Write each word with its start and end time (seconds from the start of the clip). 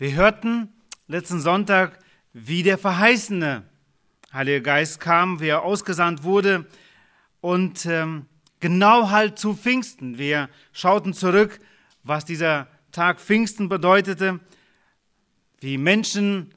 Wir 0.00 0.14
hörten 0.14 0.72
letzten 1.08 1.40
Sonntag, 1.40 1.98
wie 2.32 2.62
der 2.62 2.78
verheißene 2.78 3.64
Heilige 4.32 4.62
Geist 4.62 4.98
kam, 4.98 5.40
wie 5.40 5.48
er 5.48 5.62
ausgesandt 5.62 6.22
wurde 6.22 6.64
und 7.42 7.84
ähm, 7.84 8.24
genau 8.60 9.10
halt 9.10 9.38
zu 9.38 9.54
Pfingsten. 9.54 10.16
Wir 10.16 10.48
schauten 10.72 11.12
zurück, 11.12 11.60
was 12.02 12.24
dieser 12.24 12.66
Tag 12.92 13.20
Pfingsten 13.20 13.68
bedeutete, 13.68 14.40
wie 15.60 15.76
Menschen 15.76 16.54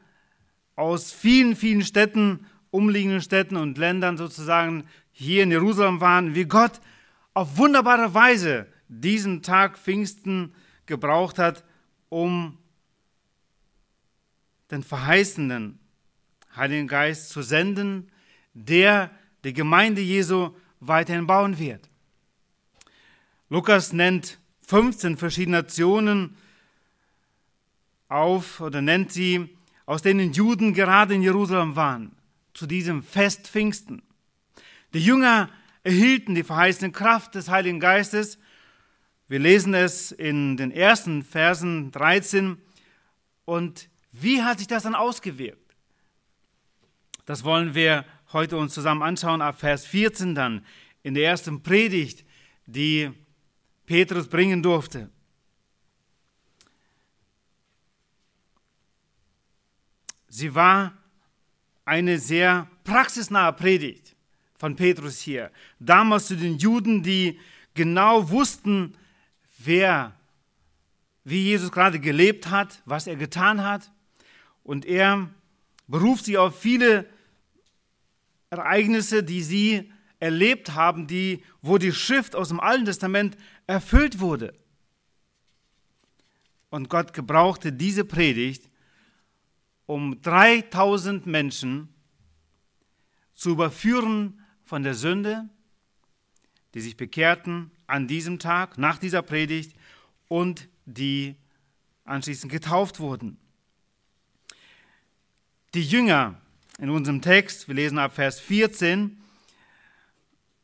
aus 0.78 1.12
vielen, 1.12 1.58
vielen 1.58 1.84
Städten, 1.84 2.46
umliegenden 2.72 3.22
Städten 3.22 3.58
und 3.58 3.78
Ländern 3.78 4.16
sozusagen 4.16 4.86
hier 5.12 5.44
in 5.44 5.52
Jerusalem 5.52 6.00
waren, 6.00 6.34
wie 6.34 6.46
Gott 6.46 6.80
auf 7.34 7.58
wunderbare 7.58 8.14
Weise 8.14 8.68
diesen 8.88 9.42
Tag 9.42 9.78
Pfingsten 9.78 10.56
gebraucht 10.86 11.40
hat, 11.40 11.66
um 12.08 12.58
den 14.74 14.84
verheißenen 14.84 15.80
Heiligen 16.56 16.88
Geist 16.88 17.30
zu 17.30 17.42
senden, 17.42 18.12
der 18.54 19.12
die 19.44 19.54
Gemeinde 19.54 20.02
Jesu 20.02 20.52
weiterhin 20.80 21.28
bauen 21.28 21.58
wird. 21.60 21.90
Lukas 23.50 23.94
nennt 23.94 24.40
15 24.68 25.18
verschiedene 25.18 25.58
Nationen 25.58 26.36
auf 28.10 28.60
oder 28.62 28.82
nennt 28.82 29.12
sie, 29.12 29.56
aus 29.86 30.02
denen 30.02 30.34
Juden 30.34 30.74
gerade 30.74 31.14
in 31.14 31.22
Jerusalem 31.22 31.76
waren, 31.76 32.16
zu 32.54 32.66
diesem 32.66 33.04
Fest 33.04 33.48
Pfingsten. 33.48 34.02
Die 34.94 35.04
Jünger 35.04 35.50
erhielten 35.84 36.36
die 36.36 36.44
verheißene 36.44 36.92
Kraft 36.92 37.36
des 37.36 37.50
Heiligen 37.50 37.80
Geistes. 37.80 38.40
Wir 39.28 39.40
lesen 39.40 39.74
es 39.74 40.12
in 40.12 40.58
den 40.58 40.72
ersten 40.72 41.24
Versen 41.24 41.92
13. 41.92 42.58
Und 43.46 43.90
wie 44.14 44.42
hat 44.42 44.60
sich 44.60 44.68
das 44.68 44.84
dann 44.84 44.96
ausgewirkt? 44.96 45.76
Das 47.26 47.44
wollen 47.44 47.76
wir 47.76 48.06
heute 48.32 48.58
uns 48.58 48.74
zusammen 48.74 49.02
anschauen, 49.02 49.42
ab 49.42 49.60
Vers 49.60 49.86
14 49.86 50.36
dann, 50.36 50.66
in 51.04 51.14
der 51.14 51.26
ersten 51.26 51.62
Predigt, 51.62 52.26
die 52.66 53.12
Petrus 53.86 54.28
bringen 54.28 54.64
durfte. 54.64 55.10
Sie 60.28 60.56
war 60.56 60.98
eine 61.86 62.18
sehr 62.18 62.68
praxisnahe 62.84 63.54
Predigt 63.54 64.16
von 64.56 64.76
Petrus 64.76 65.20
hier. 65.20 65.52
Damals 65.80 66.28
zu 66.28 66.36
den 66.36 66.58
Juden, 66.58 67.04
die 67.04 67.40
genau 67.74 68.30
wussten, 68.30 68.96
wer, 69.60 70.18
wie 71.24 71.44
Jesus 71.44 71.72
gerade 71.72 72.00
gelebt 72.00 72.50
hat, 72.50 72.82
was 72.86 73.08
er 73.08 73.16
getan 73.16 73.64
hat. 73.64 73.92
Und 74.64 74.86
er 74.86 75.30
beruft 75.88 76.26
sie 76.26 76.38
auf 76.38 76.60
viele 76.60 77.06
Ereignisse, 78.50 79.24
die 79.24 79.42
sie 79.42 79.92
erlebt 80.20 80.74
haben, 80.74 81.06
die, 81.08 81.44
wo 81.62 81.78
die 81.78 81.92
Schrift 81.92 82.36
aus 82.36 82.48
dem 82.48 82.60
Alten 82.60 82.86
Testament 82.86 83.38
erfüllt 83.68 84.20
wurde. 84.20 84.54
Und 86.70 86.90
Gott 86.90 87.14
gebrauchte 87.14 87.74
diese 87.74 88.06
Predigt, 88.06 88.70
um 89.86 90.22
3000 90.22 91.28
Menschen 91.28 91.90
zu 93.34 93.52
überführen 93.52 94.42
von 94.64 94.84
der 94.84 94.94
Sünde, 94.94 95.50
die 96.74 96.82
sich 96.82 96.96
bekehrten 96.96 97.72
an 97.86 98.08
diesem 98.08 98.40
Tag, 98.40 98.78
nach 98.78 98.98
dieser 98.98 99.22
Predigt 99.22 99.76
und 100.30 100.70
die 100.86 101.36
anschließend 102.06 102.52
getauft 102.52 103.00
wurden. 103.00 103.38
Die 105.74 105.84
Jünger 105.84 106.36
in 106.78 106.92
unserem 106.92 107.20
Text, 107.20 107.68
wir 107.68 107.74
lesen 107.74 107.98
ab 107.98 108.14
Vers 108.14 108.40
14, 108.40 109.20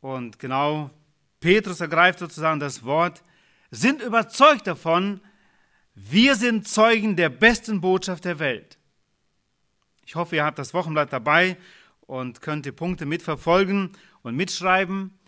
und 0.00 0.38
genau 0.38 0.90
Petrus 1.40 1.80
ergreift 1.80 2.20
sozusagen 2.20 2.60
das 2.60 2.84
Wort, 2.84 3.24
sind 3.72 4.02
überzeugt 4.02 4.68
davon, 4.68 5.20
wir 5.96 6.36
sind 6.36 6.68
Zeugen 6.68 7.16
der 7.16 7.28
besten 7.28 7.80
Botschaft 7.80 8.24
der 8.24 8.38
Welt. 8.38 8.78
Ich 10.06 10.14
hoffe, 10.14 10.36
ihr 10.36 10.44
habt 10.44 10.60
das 10.60 10.74
Wochenblatt 10.74 11.12
dabei 11.12 11.56
und 12.02 12.40
könnt 12.40 12.64
die 12.64 12.72
Punkte 12.72 13.04
mitverfolgen 13.04 13.90
und 14.22 14.36
mitschreiben. 14.36 15.18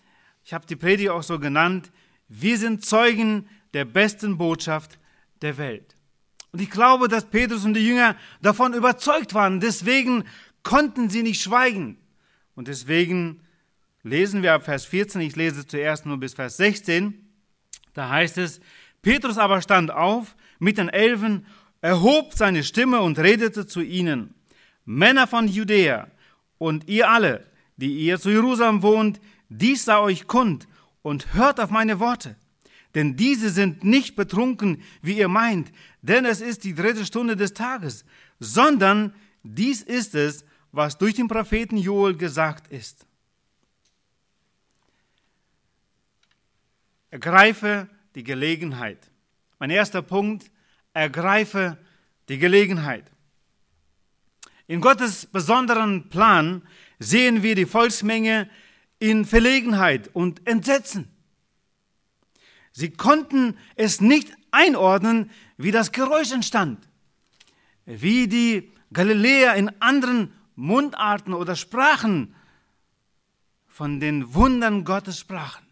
Ich 0.45 0.55
habe 0.55 0.65
die 0.65 0.77
Predigt 0.77 1.11
auch 1.11 1.25
so 1.25 1.41
genannt, 1.41 1.91
wir 2.29 2.57
sind 2.57 2.85
Zeugen 2.85 3.49
der 3.75 3.85
besten 3.85 4.39
Botschaft 4.39 5.01
der 5.41 5.59
Welt. 5.59 5.97
Und 6.53 6.61
ich 6.61 6.71
glaube, 6.71 7.09
dass 7.09 7.25
Petrus 7.25 7.65
und 7.65 7.75
die 7.75 7.87
Jünger 7.87 8.15
davon 8.43 8.75
überzeugt 8.75 9.33
waren. 9.35 9.61
Deswegen 9.61 10.25
konnten 10.63 11.09
sie 11.09 11.23
nicht 11.23 11.43
schweigen. 11.43 11.97
Und 12.55 12.69
deswegen 12.69 13.41
lesen 14.03 14.43
wir 14.43 14.53
ab 14.53 14.65
Vers 14.65 14.85
14, 14.85 15.23
ich 15.23 15.37
lese 15.37 15.67
zuerst 15.67 16.05
nur 16.07 16.19
bis 16.19 16.35
Vers 16.35 16.59
16. 16.59 17.15
Da 17.95 18.11
heißt 18.11 18.39
es, 18.39 18.61
Petrus 19.01 19.39
aber 19.39 19.63
stand 19.63 19.91
auf 19.91 20.37
mit 20.59 20.79
den 20.79 20.89
Elfen, 20.89 21.47
erhob 21.81 22.35
seine 22.35 22.63
Stimme 22.65 23.01
und 23.01 23.19
redete 23.19 23.67
zu 23.67 23.81
ihnen. 23.81 24.35
Männer 24.85 25.27
von 25.27 25.49
Judäa 25.49 26.09
und 26.59 26.89
ihr 26.89 27.11
alle, 27.11 27.47
die 27.77 27.99
ihr 27.99 28.21
zu 28.21 28.31
Jerusalem 28.31 28.83
wohnt, 28.83 29.21
dies 29.49 29.85
sei 29.85 29.99
euch 29.99 30.27
kund 30.27 30.69
und 31.03 31.35
hört 31.35 31.61
auf 31.61 31.71
meine 31.71 31.99
Worte. 31.99 32.37
Denn 32.95 33.17
diese 33.17 33.51
sind 33.51 33.85
nicht 33.85 34.17
betrunken, 34.17 34.83
wie 35.01 35.17
ihr 35.19 35.29
meint, 35.29 35.73
denn 36.03 36.25
es 36.25 36.41
ist 36.41 36.65
die 36.65 36.75
dritte 36.75 37.07
Stunde 37.07 37.37
des 37.37 37.55
Tages, 37.55 38.05
sondern 38.39 39.15
dies 39.43 39.83
ist 39.83 40.15
es, 40.15 40.45
was 40.73 40.99
durch 40.99 41.15
den 41.15 41.29
Propheten 41.29 41.77
Joel 41.77 42.17
gesagt 42.17 42.71
ist. 42.73 43.07
Ergreife 47.11 47.89
die 48.15 48.25
Gelegenheit. 48.25 49.11
Mein 49.59 49.71
erster 49.71 50.03
Punkt, 50.03 50.51
ergreife 50.95 51.79
die 52.29 52.39
Gelegenheit. 52.39 53.11
In 54.67 54.81
Gottes 54.81 55.27
besonderen 55.27 56.09
Plan 56.09 56.63
sehen 56.99 57.43
wir 57.43 57.55
die 57.55 57.67
Volksmenge 57.67 58.49
in 58.99 59.25
Verlegenheit 59.25 60.09
und 60.15 60.47
Entsetzen. 60.47 61.12
Sie 62.73 62.91
konnten 62.91 63.57
es 63.77 64.01
nicht 64.01 64.33
einordnen, 64.51 65.31
wie 65.57 65.71
das 65.71 65.93
Geräusch 65.93 66.33
entstand, 66.33 66.89
wie 67.85 68.29
die 68.29 68.73
Galiläer 68.93 69.55
in 69.55 69.71
anderen 69.81 70.33
Mundarten 70.57 71.35
oder 71.35 71.57
Sprachen 71.57 72.35
von 73.67 74.01
den 74.01 74.35
Wundern 74.35 74.85
Gottes 74.85 75.19
sprachen. 75.19 75.67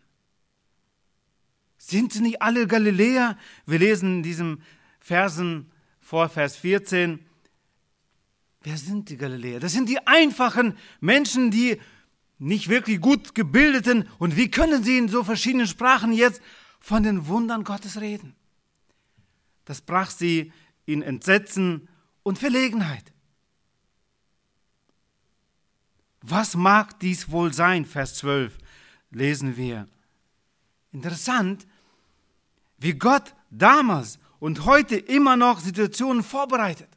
Sind 1.76 2.12
sie 2.12 2.20
nicht 2.20 2.42
alle 2.42 2.66
Galiläer? 2.66 3.36
Wir 3.66 3.78
lesen 3.78 4.16
in 4.16 4.22
diesem 4.22 4.62
Versen 5.00 5.70
vor 6.00 6.28
Vers 6.28 6.56
14, 6.56 7.20
Wer 8.62 8.76
sind 8.76 9.08
die 9.08 9.16
Galiläer? 9.16 9.58
Das 9.58 9.72
sind 9.72 9.88
die 9.88 10.06
einfachen 10.06 10.76
Menschen, 11.00 11.50
die 11.50 11.80
nicht 12.38 12.68
wirklich 12.68 13.00
gut 13.00 13.34
gebildeten. 13.34 14.06
Und 14.18 14.36
wie 14.36 14.50
können 14.50 14.84
sie 14.84 14.98
in 14.98 15.08
so 15.08 15.24
verschiedenen 15.24 15.66
Sprachen 15.66 16.12
jetzt 16.12 16.42
von 16.80 17.02
den 17.02 17.28
Wundern 17.28 17.62
Gottes 17.64 18.00
reden? 18.00 18.34
Das 19.64 19.80
brach 19.80 20.10
sie 20.10 20.52
in 20.86 21.02
Entsetzen 21.02 21.88
und 22.22 22.38
Verlegenheit. 22.38 23.12
Was 26.22 26.56
mag 26.56 26.98
dies 27.00 27.30
wohl 27.30 27.52
sein? 27.52 27.84
Vers 27.86 28.16
12 28.16 28.58
lesen 29.10 29.56
wir. 29.56 29.86
Interessant, 30.92 31.66
wie 32.78 32.94
Gott 32.94 33.34
damals 33.50 34.18
und 34.38 34.64
heute 34.64 34.96
immer 34.96 35.36
noch 35.36 35.60
Situationen 35.60 36.22
vorbereitet. 36.22 36.88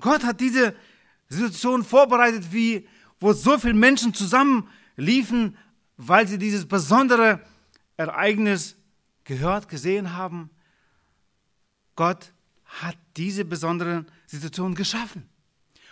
Gott 0.00 0.24
hat 0.24 0.40
diese 0.40 0.74
Situation 1.28 1.84
vorbereitet, 1.84 2.52
wie, 2.52 2.88
wo 3.20 3.32
so 3.32 3.58
viele 3.58 3.74
Menschen 3.74 4.12
zusammenliefen, 4.14 5.56
weil 5.96 6.28
sie 6.28 6.38
dieses 6.38 6.66
besondere 6.66 7.40
Ereignis 7.96 8.76
gehört, 9.24 9.68
gesehen 9.68 10.14
haben. 10.14 10.50
Gott 11.94 12.32
hat 12.64 12.96
diese 13.16 13.44
besondere 13.44 14.04
Situation 14.26 14.74
geschaffen. 14.74 15.28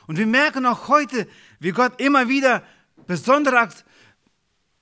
Und 0.07 0.19
wir 0.19 0.27
merken 0.27 0.67
auch 0.67 0.89
heute, 0.89 1.27
wie 1.61 1.73
Gott 1.73 2.01
immer 2.01 2.29
wieder 2.29 2.63
besondere 3.07 3.69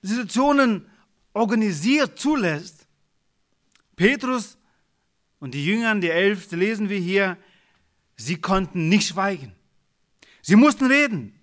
Situationen 0.03 0.87
organisiert, 1.33 2.19
zulässt. 2.19 2.87
Petrus 3.95 4.59
und 5.39 5.55
die 5.55 5.65
Jüngern, 5.65 6.01
die 6.01 6.11
Elf, 6.11 6.51
lesen 6.51 6.89
wir 6.89 6.99
hier, 6.99 7.37
Sie 8.17 8.41
konnten 8.41 8.89
nicht 8.89 9.09
schweigen. 9.09 9.53
Sie 10.43 10.57
mussten 10.57 10.87
reden. 10.87 11.35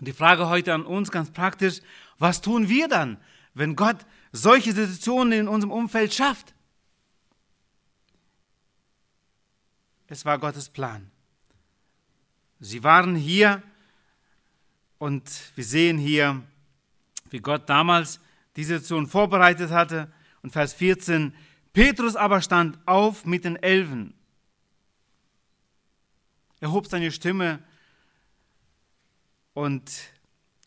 Die 0.00 0.12
Frage 0.12 0.48
heute 0.48 0.74
an 0.74 0.84
uns 0.84 1.10
ganz 1.10 1.30
praktisch, 1.30 1.80
was 2.18 2.40
tun 2.40 2.68
wir 2.68 2.88
dann, 2.88 3.16
wenn 3.54 3.74
Gott 3.74 3.98
solche 4.32 4.72
Situationen 4.72 5.40
in 5.40 5.48
unserem 5.48 5.72
Umfeld 5.72 6.14
schafft? 6.14 6.54
es 10.08 10.24
war 10.24 10.38
Gottes 10.38 10.68
Plan. 10.68 11.10
Sie 12.60 12.82
waren 12.82 13.14
hier 13.14 13.62
und 14.98 15.30
wir 15.54 15.64
sehen 15.64 15.98
hier, 15.98 16.42
wie 17.30 17.38
Gott 17.38 17.68
damals 17.68 18.18
diese 18.56 18.78
Situation 18.78 19.06
vorbereitet 19.06 19.70
hatte. 19.70 20.10
Und 20.42 20.50
Vers 20.50 20.72
14, 20.72 21.34
Petrus 21.72 22.16
aber 22.16 22.40
stand 22.40 22.78
auf 22.86 23.26
mit 23.26 23.44
den 23.44 23.56
Elfen. 23.56 24.14
Er 26.60 26.72
hob 26.72 26.88
seine 26.88 27.12
Stimme 27.12 27.62
und 29.52 29.92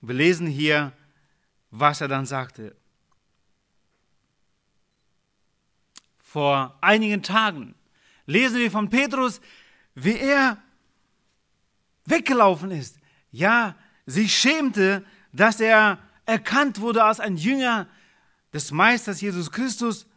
wir 0.01 0.15
lesen 0.15 0.47
hier, 0.47 0.93
was 1.71 1.99
er 1.99 2.07
dann 2.07 2.25
sagte. 2.25 2.75
Vor 6.31 6.77
einigen 6.79 7.23
Tagen 7.23 7.75
lesen 8.25 8.59
wir 8.59 8.71
von 8.71 8.89
Petrus, 8.89 9.41
wie 9.95 10.15
er 10.15 10.63
weggelaufen 12.05 12.71
ist. 12.71 12.99
Ja, 13.31 13.75
sich 14.05 14.33
schämte, 14.33 15.03
dass 15.33 15.59
er 15.59 15.97
erkannt 16.25 16.79
wurde 16.79 17.03
als 17.03 17.19
ein 17.19 17.35
Jünger 17.35 17.89
des 18.53 18.71
Meisters 18.71 19.19
Jesus 19.19 19.51
Christus. 19.51 20.07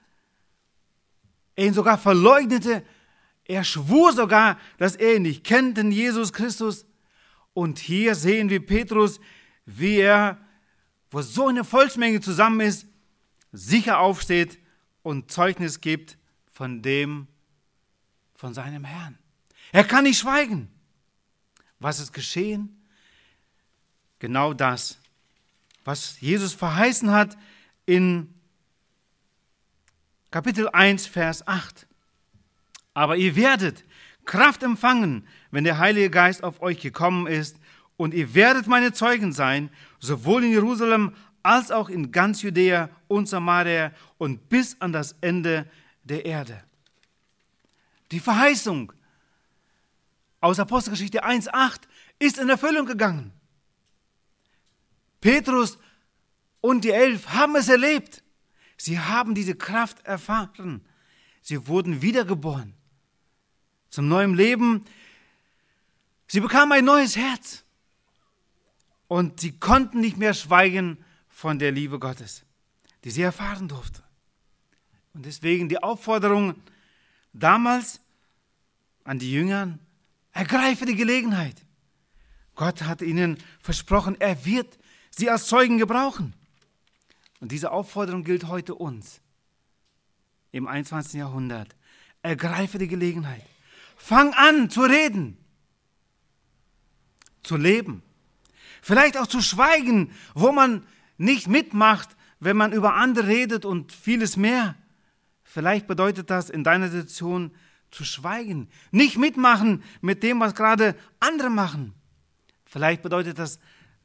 Er 1.56 1.66
ihn 1.66 1.74
sogar 1.74 1.98
verleugnete. 1.98 2.84
Er 3.44 3.64
schwur 3.64 4.12
sogar, 4.12 4.56
dass 4.78 4.94
er 4.94 5.16
ihn 5.16 5.22
nicht 5.22 5.42
kennt, 5.42 5.78
den 5.78 5.90
Jesus 5.90 6.32
Christus. 6.32 6.86
Und 7.54 7.80
hier 7.80 8.14
sehen 8.14 8.50
wir 8.50 8.64
Petrus, 8.64 9.18
wie 9.66 9.96
er, 9.96 10.38
wo 11.10 11.22
so 11.22 11.48
eine 11.48 11.64
Volksmenge 11.64 12.20
zusammen 12.20 12.60
ist, 12.60 12.86
sicher 13.50 13.98
aufsteht 13.98 14.60
und 15.04 15.30
Zeugnis 15.30 15.80
gibt 15.80 16.18
von 16.50 16.82
dem, 16.82 17.28
von 18.34 18.52
seinem 18.54 18.82
Herrn. 18.84 19.16
Er 19.70 19.84
kann 19.84 20.04
nicht 20.04 20.18
schweigen. 20.18 20.68
Was 21.78 22.00
ist 22.00 22.12
geschehen? 22.12 22.82
Genau 24.18 24.54
das, 24.54 24.98
was 25.84 26.20
Jesus 26.20 26.54
verheißen 26.54 27.10
hat 27.10 27.36
in 27.86 28.32
Kapitel 30.30 30.68
1, 30.70 31.06
Vers 31.06 31.46
8. 31.46 31.86
Aber 32.94 33.16
ihr 33.16 33.36
werdet 33.36 33.84
Kraft 34.24 34.62
empfangen, 34.62 35.28
wenn 35.50 35.64
der 35.64 35.78
Heilige 35.78 36.08
Geist 36.08 36.42
auf 36.42 36.62
euch 36.62 36.80
gekommen 36.80 37.26
ist, 37.26 37.58
und 37.96 38.14
ihr 38.14 38.34
werdet 38.34 38.66
meine 38.66 38.92
Zeugen 38.92 39.32
sein, 39.32 39.70
sowohl 40.00 40.44
in 40.44 40.50
Jerusalem 40.50 41.14
als 41.44 41.70
auch 41.70 41.88
in 41.90 42.10
ganz 42.10 42.42
Judäa 42.42 42.88
und 43.06 43.28
Samaria 43.28 43.92
und 44.18 44.48
bis 44.48 44.80
an 44.80 44.92
das 44.92 45.14
Ende 45.20 45.70
der 46.02 46.24
Erde. 46.24 46.64
Die 48.10 48.18
Verheißung 48.18 48.92
aus 50.40 50.58
Apostelgeschichte 50.58 51.24
1.8 51.24 51.82
ist 52.18 52.38
in 52.38 52.48
Erfüllung 52.48 52.86
gegangen. 52.86 53.32
Petrus 55.20 55.78
und 56.60 56.82
die 56.84 56.92
Elf 56.92 57.28
haben 57.28 57.56
es 57.56 57.68
erlebt. 57.68 58.22
Sie 58.78 58.98
haben 58.98 59.34
diese 59.34 59.54
Kraft 59.54 60.04
erfahren. 60.06 60.84
Sie 61.42 61.66
wurden 61.66 62.00
wiedergeboren 62.00 62.74
zum 63.90 64.08
neuen 64.08 64.34
Leben. 64.34 64.84
Sie 66.26 66.40
bekamen 66.40 66.72
ein 66.72 66.84
neues 66.86 67.16
Herz. 67.16 67.64
Und 69.08 69.40
sie 69.40 69.58
konnten 69.58 70.00
nicht 70.00 70.16
mehr 70.16 70.32
schweigen 70.32 71.03
von 71.34 71.58
der 71.58 71.72
Liebe 71.72 71.98
Gottes, 71.98 72.44
die 73.02 73.10
sie 73.10 73.22
erfahren 73.22 73.66
durfte. 73.66 74.04
Und 75.14 75.26
deswegen 75.26 75.68
die 75.68 75.82
Aufforderung 75.82 76.54
damals 77.32 78.00
an 79.02 79.18
die 79.18 79.32
Jüngern, 79.32 79.80
ergreife 80.30 80.86
die 80.86 80.94
Gelegenheit. 80.94 81.56
Gott 82.54 82.82
hat 82.82 83.02
ihnen 83.02 83.36
versprochen, 83.60 84.18
er 84.20 84.44
wird 84.44 84.78
sie 85.10 85.28
als 85.28 85.48
Zeugen 85.48 85.76
gebrauchen. 85.76 86.34
Und 87.40 87.50
diese 87.50 87.72
Aufforderung 87.72 88.22
gilt 88.22 88.44
heute 88.44 88.76
uns 88.76 89.20
im 90.52 90.68
21. 90.68 91.14
Jahrhundert. 91.14 91.74
Ergreife 92.22 92.78
die 92.78 92.88
Gelegenheit. 92.88 93.44
Fang 93.96 94.32
an 94.34 94.70
zu 94.70 94.82
reden, 94.82 95.36
zu 97.42 97.56
leben. 97.56 98.02
Vielleicht 98.82 99.16
auch 99.16 99.26
zu 99.26 99.42
schweigen, 99.42 100.12
wo 100.34 100.52
man 100.52 100.86
nicht 101.16 101.48
mitmacht, 101.48 102.16
wenn 102.40 102.56
man 102.56 102.72
über 102.72 102.94
andere 102.94 103.28
redet 103.28 103.64
und 103.64 103.92
vieles 103.92 104.36
mehr. 104.36 104.74
Vielleicht 105.42 105.86
bedeutet 105.86 106.30
das 106.30 106.50
in 106.50 106.64
deiner 106.64 106.88
Situation 106.88 107.52
zu 107.90 108.04
schweigen, 108.04 108.68
nicht 108.90 109.18
mitmachen 109.18 109.82
mit 110.00 110.22
dem, 110.22 110.40
was 110.40 110.54
gerade 110.54 110.96
andere 111.20 111.50
machen. 111.50 111.94
Vielleicht 112.66 113.02
bedeutet 113.02 113.38
das 113.38 113.60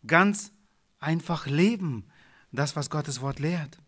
ganz 0.05 0.51
einfach 0.99 1.47
leben, 1.47 2.05
das, 2.51 2.75
was 2.75 2.89
Gottes 2.89 3.21
Wort 3.21 3.39
lehrt. 3.39 3.79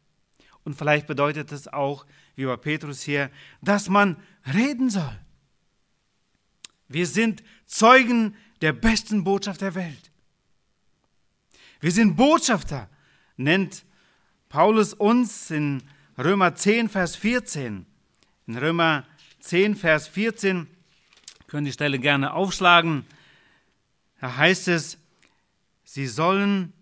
Und 0.64 0.76
vielleicht 0.76 1.08
bedeutet 1.08 1.52
es 1.52 1.68
auch, 1.68 2.06
wie 2.36 2.46
bei 2.46 2.58
Petrus 2.58 3.02
hier, 3.02 3.30
dass 3.62 3.90
man 3.90 4.18
reden 4.54 4.90
soll. 4.90 5.20
Wir 6.88 7.08
sind 7.08 7.44
Zeugen 7.66 8.36
der 8.62 8.74
besten 8.74 9.24
Botschaft 9.24 9.62
der 9.62 9.76
Welt. 9.76 10.12
Wir 11.80 11.92
sind 11.92 12.16
Botschafter, 12.16 12.90
nennt 13.38 13.86
Paulus 14.50 14.94
uns 14.94 15.52
in 15.52 15.84
Römer 16.18 16.56
10, 16.56 16.90
Vers 16.90 17.16
14. 17.16 17.86
In 18.48 18.58
Römer 18.58 19.06
10, 19.40 19.76
Vers 19.76 20.08
14, 20.08 20.68
können 21.48 21.66
die 21.66 21.72
Stelle 21.72 22.00
gerne 22.00 22.34
aufschlagen. 22.34 23.06
Da 24.20 24.38
heißt 24.38 24.68
es, 24.68 24.98
sie 25.84 26.08
sollen, 26.08 26.74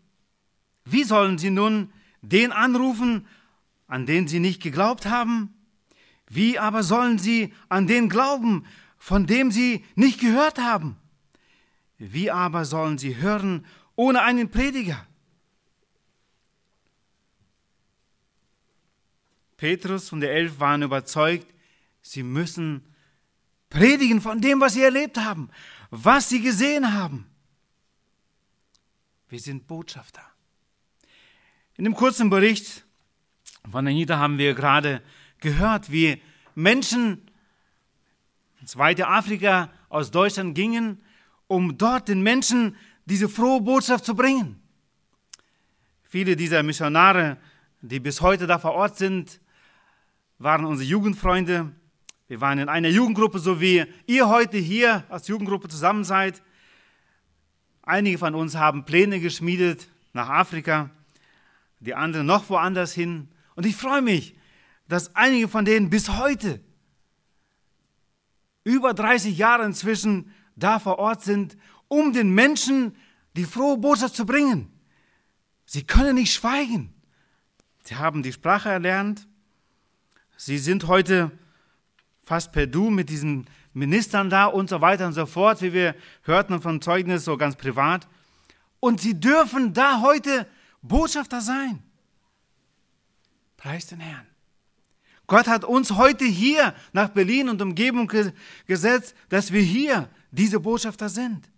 wie 0.85 1.03
sollen 1.03 1.37
sie 1.37 1.49
nun 1.49 1.91
den 2.21 2.51
anrufen, 2.51 3.27
an 3.87 4.05
den 4.05 4.27
sie 4.27 4.39
nicht 4.39 4.61
geglaubt 4.61 5.05
haben? 5.05 5.53
Wie 6.27 6.59
aber 6.59 6.83
sollen 6.83 7.17
sie 7.17 7.53
an 7.69 7.87
den 7.87 8.09
glauben, 8.09 8.65
von 8.97 9.25
dem 9.25 9.51
sie 9.51 9.83
nicht 9.95 10.19
gehört 10.19 10.59
haben? 10.59 10.97
Wie 11.97 12.29
aber 12.29 12.65
sollen 12.65 12.97
sie 12.97 13.17
hören 13.17 13.65
ohne 13.95 14.21
einen 14.21 14.49
Prediger? 14.49 15.05
Petrus 19.59 20.13
und 20.13 20.21
die 20.21 20.27
Elf 20.27 20.61
waren 20.61 20.83
überzeugt, 20.83 21.45
sie 22.01 22.23
müssen 22.23 22.81
predigen 23.69 24.21
von 24.21 24.39
dem, 24.39 24.61
was 24.61 24.73
sie 24.73 24.83
erlebt 24.83 25.17
haben, 25.17 25.49
was 25.89 26.29
sie 26.29 26.41
gesehen 26.41 26.93
haben. 26.93 27.29
Wir 29.27 29.39
sind 29.39 29.67
Botschafter. 29.67 30.21
In 31.75 31.83
dem 31.83 31.93
kurzen 31.93 32.29
Bericht 32.29 32.85
von 33.69 33.85
Anita 33.85 34.17
haben 34.17 34.37
wir 34.37 34.53
gerade 34.53 35.01
gehört, 35.41 35.91
wie 35.91 36.21
Menschen 36.55 37.29
ins 38.61 38.77
weite 38.77 39.09
Afrika 39.09 39.69
aus 39.89 40.09
Deutschland 40.09 40.55
gingen, 40.55 41.03
um 41.47 41.77
dort 41.77 42.07
den 42.07 42.21
Menschen 42.21 42.77
diese 43.03 43.27
frohe 43.27 43.59
Botschaft 43.59 44.05
zu 44.05 44.15
bringen. 44.15 44.61
Viele 46.03 46.37
dieser 46.37 46.63
Missionare, 46.63 47.35
die 47.81 47.99
bis 47.99 48.21
heute 48.21 48.47
da 48.47 48.57
vor 48.57 48.71
Ort 48.71 48.97
sind, 48.97 49.41
waren 50.39 50.65
unsere 50.65 50.87
Jugendfreunde. 50.89 51.71
Wir 52.27 52.41
waren 52.41 52.59
in 52.59 52.69
einer 52.69 52.87
Jugendgruppe, 52.87 53.39
so 53.39 53.59
wie 53.59 53.85
ihr 54.07 54.29
heute 54.29 54.57
hier 54.57 55.03
als 55.09 55.27
Jugendgruppe 55.27 55.67
zusammen 55.67 56.05
seid. 56.05 56.41
Einige 57.83 58.17
von 58.17 58.33
uns 58.35 58.55
haben 58.55 58.85
Pläne 58.85 59.19
geschmiedet 59.19 59.89
nach 60.13 60.29
Afrika, 60.29 60.89
die 61.79 61.93
anderen 61.93 62.25
noch 62.25 62.49
woanders 62.49 62.93
hin. 62.93 63.27
Und 63.55 63.65
ich 63.65 63.75
freue 63.75 64.01
mich, 64.01 64.35
dass 64.87 65.15
einige 65.15 65.47
von 65.47 65.65
denen 65.65 65.89
bis 65.89 66.09
heute, 66.09 66.61
über 68.63 68.93
30 68.93 69.37
Jahre 69.37 69.65
inzwischen, 69.65 70.31
da 70.55 70.79
vor 70.79 70.99
Ort 70.99 71.23
sind, 71.23 71.57
um 71.87 72.13
den 72.13 72.33
Menschen 72.33 72.95
die 73.35 73.45
frohe 73.45 73.77
Botschaft 73.77 74.15
zu 74.15 74.25
bringen. 74.25 74.71
Sie 75.65 75.83
können 75.83 76.15
nicht 76.15 76.33
schweigen. 76.33 76.93
Sie 77.83 77.95
haben 77.95 78.23
die 78.23 78.33
Sprache 78.33 78.69
erlernt, 78.69 79.28
Sie 80.41 80.57
sind 80.57 80.87
heute 80.87 81.31
fast 82.23 82.53
per 82.53 82.65
Du 82.65 82.89
mit 82.89 83.09
diesen 83.09 83.45
Ministern 83.73 84.29
da 84.29 84.45
und 84.45 84.69
so 84.69 84.79
weiter 84.79 85.05
und 85.05 85.11
so 85.11 85.25
fort, 85.25 85.61
wie 85.61 85.73
wir 85.73 85.95
hörten 86.23 86.61
von 86.61 86.81
Zeugnis, 86.81 87.25
so 87.25 87.35
ganz 87.35 87.57
privat. 87.57 88.07
Und 88.79 89.01
sie 89.01 89.19
dürfen 89.19 89.73
da 89.73 89.99
heute 89.99 90.47
Botschafter 90.81 91.41
sein. 91.41 91.83
Preis 93.57 93.87
den 93.87 93.99
Herrn. 93.99 94.25
Gott 95.27 95.47
hat 95.47 95.65
uns 95.65 95.91
heute 95.91 96.23
hier 96.23 96.73
nach 96.93 97.09
Berlin 97.09 97.49
und 97.49 97.61
Umgebung 97.61 98.09
gesetzt, 98.65 99.15
dass 99.27 99.51
wir 99.51 99.61
hier 99.61 100.07
diese 100.31 100.61
Botschafter 100.61 101.09
sind. 101.09 101.49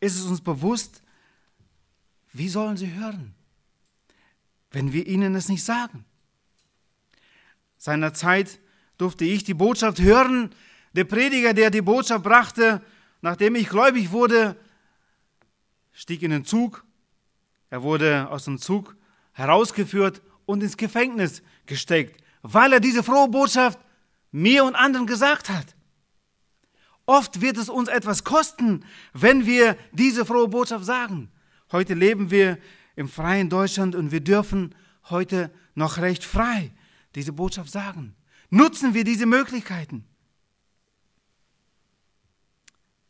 Ist 0.00 0.16
es 0.16 0.26
uns 0.26 0.42
bewusst, 0.42 1.02
wie 2.34 2.50
sollen 2.50 2.76
sie 2.76 2.92
hören, 2.92 3.34
wenn 4.70 4.92
wir 4.92 5.06
ihnen 5.06 5.34
es 5.34 5.48
nicht 5.48 5.64
sagen? 5.64 6.04
Seiner 7.78 8.12
Zeit 8.12 8.60
durfte 8.98 9.24
ich 9.24 9.44
die 9.44 9.54
Botschaft 9.54 10.00
hören, 10.00 10.50
Der 10.94 11.04
Prediger, 11.04 11.54
der 11.54 11.70
die 11.70 11.82
Botschaft 11.82 12.24
brachte, 12.24 12.82
nachdem 13.20 13.54
ich 13.54 13.68
gläubig 13.68 14.10
wurde, 14.10 14.56
stieg 15.92 16.22
in 16.22 16.30
den 16.30 16.44
Zug. 16.44 16.84
Er 17.70 17.82
wurde 17.82 18.28
aus 18.30 18.46
dem 18.46 18.58
Zug 18.58 18.96
herausgeführt 19.32 20.22
und 20.46 20.62
ins 20.62 20.76
Gefängnis 20.76 21.42
gesteckt, 21.66 22.22
weil 22.42 22.72
er 22.72 22.80
diese 22.80 23.02
frohe 23.02 23.28
Botschaft 23.28 23.78
mir 24.32 24.64
und 24.64 24.74
anderen 24.74 25.06
gesagt 25.06 25.50
hat. 25.50 25.76
Oft 27.06 27.40
wird 27.40 27.58
es 27.58 27.68
uns 27.68 27.88
etwas 27.88 28.24
kosten, 28.24 28.84
wenn 29.12 29.46
wir 29.46 29.76
diese 29.92 30.24
frohe 30.24 30.48
Botschaft 30.48 30.84
sagen. 30.84 31.30
Heute 31.70 31.94
leben 31.94 32.30
wir 32.30 32.58
im 32.96 33.08
freien 33.08 33.50
Deutschland 33.50 33.94
und 33.94 34.10
wir 34.10 34.20
dürfen 34.20 34.74
heute 35.10 35.50
noch 35.74 35.98
recht 35.98 36.24
frei 36.24 36.72
diese 37.14 37.32
Botschaft 37.32 37.70
sagen. 37.70 38.14
Nutzen 38.50 38.94
wir 38.94 39.04
diese 39.04 39.26
Möglichkeiten. 39.26 40.04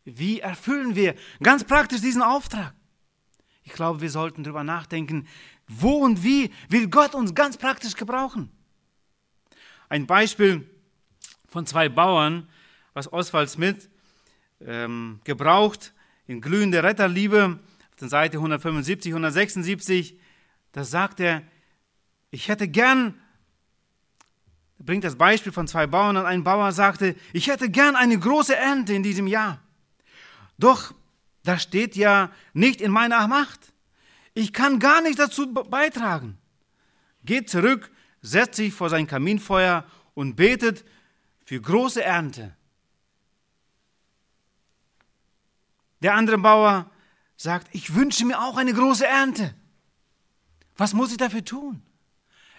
Wie 0.05 0.41
erfüllen 0.41 0.95
wir 0.95 1.15
ganz 1.43 1.65
praktisch 1.65 2.01
diesen 2.01 2.23
Auftrag? 2.23 2.75
Ich 3.63 3.73
glaube, 3.73 4.01
wir 4.01 4.11
sollten 4.11 4.45
darüber 4.45 4.65
nachdenken, 4.65 5.29
wo 5.67 5.99
und 5.99 6.25
wie 6.25 6.51
will 6.71 6.89
Gott 6.89 7.15
uns 7.15 7.35
ganz 7.35 7.59
praktisch 7.59 7.95
gebrauchen. 7.95 8.51
Ein 9.91 10.07
Beispiel 10.07 10.69
von 11.47 11.67
zwei 11.67 11.89
Bauern, 11.89 12.49
was 12.95 13.13
Oswald 13.13 13.51
Smith 13.51 13.91
ähm, 14.61 15.21
gebraucht 15.25 15.93
in 16.27 16.41
glühende 16.41 16.83
Retterliebe 16.83 17.59
auf 17.91 17.97
der 17.97 18.09
Seite 18.09 18.39
175, 18.39 19.13
176, 19.13 20.19
da 20.73 20.85
sagt 20.85 21.21
er, 21.21 21.43
ich 22.31 22.49
hätte 22.49 22.69
gern, 22.69 23.15
bringt 24.79 25.05
das 25.05 25.17
Beispiel 25.17 25.53
von 25.53 25.67
zwei 25.67 25.87
Bauern 25.87 26.17
und 26.17 26.27
ein 26.27 26.45
Bauer 26.45 26.73
sagte, 26.73 27.17
ich 27.33 27.49
hätte 27.49 27.71
gern 27.71 27.97
eine 27.97 28.19
große 28.19 28.57
Ernte 28.57 28.95
in 28.95 29.03
diesem 29.03 29.27
Jahr. 29.27 29.61
Doch 30.59 30.95
das 31.45 31.63
steht 31.63 31.97
ja 31.97 32.31
nicht 32.53 32.81
in 32.81 32.91
meiner 32.91 33.27
Macht. 33.27 33.73
Ich 34.35 34.53
kann 34.53 34.79
gar 34.79 35.01
nicht 35.01 35.19
dazu 35.19 35.53
beitragen. 35.53 36.39
Geht 37.25 37.51
zurück, 37.51 37.91
setzt 38.23 38.57
sich 38.57 38.73
vor 38.73 38.91
sein 38.91 39.07
Kaminfeuer 39.07 39.85
und 40.15 40.37
betet 40.37 40.85
für 41.45 41.61
große 41.61 42.03
Ernte. 42.03 42.55
Der 46.03 46.15
andere 46.15 46.39
Bauer 46.39 46.91
sagt, 47.37 47.69
ich 47.73 47.95
wünsche 47.95 48.25
mir 48.25 48.41
auch 48.41 48.57
eine 48.57 48.73
große 48.73 49.07
Ernte. 49.07 49.55
Was 50.77 50.93
muss 50.93 51.11
ich 51.11 51.17
dafür 51.17 51.45
tun? 51.45 51.83